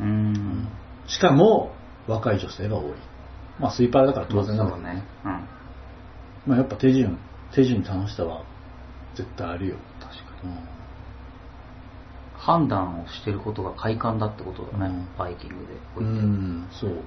[0.00, 0.68] うん。
[1.06, 1.72] しかも
[2.06, 2.92] 若い女性が多い
[3.58, 5.02] まあスイパラだから当然なのそうね。
[5.24, 5.32] うん。
[6.46, 7.18] まあやっぱ手順
[7.52, 8.42] 手順に楽しさは
[9.14, 10.77] 絶対あるよ確かに。
[12.38, 14.86] うん判断をしてることが快感だってことだね。
[14.86, 15.60] うんバイキングで。
[15.98, 16.02] う。
[16.04, 17.02] んそう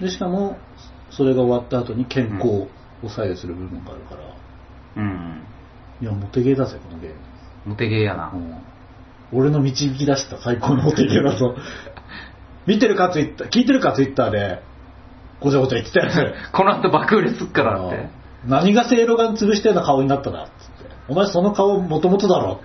[0.00, 0.56] でしかも
[1.10, 2.68] それが終わった後に健康を
[3.08, 4.22] 左右する部分があるから、
[4.96, 5.42] うん。
[6.00, 7.16] いやモテゲーだぜこのゲーム
[7.66, 8.32] モテゲーやな。
[8.34, 8.54] うん
[9.32, 11.54] 俺の導き出した最高のモテゲーだぞ
[12.66, 14.60] 見てるかツイッター聞いてるかツイッターで
[15.40, 18.08] ごちゃごちゃ言ってたやつ この後爆売れすっからっうんて。
[18.46, 20.50] 何がせいろが潰したような顔になったな、つって。
[21.08, 22.60] お前その顔もともとだろ。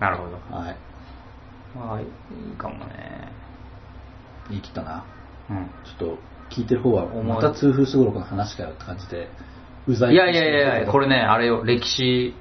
[0.00, 0.56] なるほど。
[0.56, 0.76] はい。
[1.76, 3.32] まあ、いいかもね。
[4.48, 5.04] 言い切ったな。
[5.50, 5.70] うん。
[5.84, 6.18] ちょっと
[6.50, 9.28] 聞いてる方は、また痛風すごろくの話かよって感じで、
[9.86, 10.14] うざい。
[10.14, 12.34] いやいやいやいや、これね、あれよ、歴史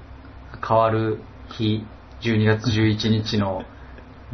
[0.67, 1.19] 変わる
[1.57, 1.85] 日、
[2.21, 3.63] 12月11日の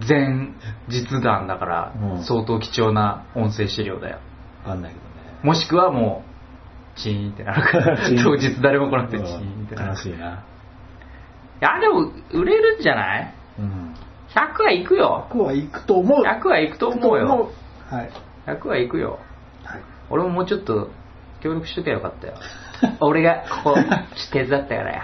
[0.07, 0.49] 前
[0.87, 4.19] 実弾だからう、ん相当貴重な音声資料だよ。
[4.63, 5.39] わかんないけどね。
[5.43, 6.23] もしくはも
[6.95, 9.87] う、チーンってなるから、 チーン当日誰も来なくてチうーンってなる。
[9.87, 10.43] ん悲いしいな。
[11.61, 13.33] や、でも、売れるんじゃない？
[13.59, 13.95] うん。
[14.33, 15.27] ?100 はいくよ。
[15.29, 16.23] ここは行くと思う。
[16.23, 17.51] 100はいくと思うよ。
[17.89, 18.09] はい。
[18.47, 19.19] 100はいくよ。
[19.63, 19.81] はい。
[20.09, 20.89] 俺ももうちょっと
[21.41, 22.33] 協力しときゃよかったよ。
[22.99, 23.75] 俺がここ、
[24.31, 25.01] 手伝ったからや。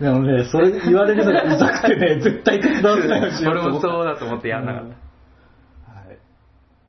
[0.00, 4.88] でもね、それ言われるのがうざくてね、絶対手伝わせないようにしようと 俺もそうだと思ってやんなかった。
[4.88, 4.94] うん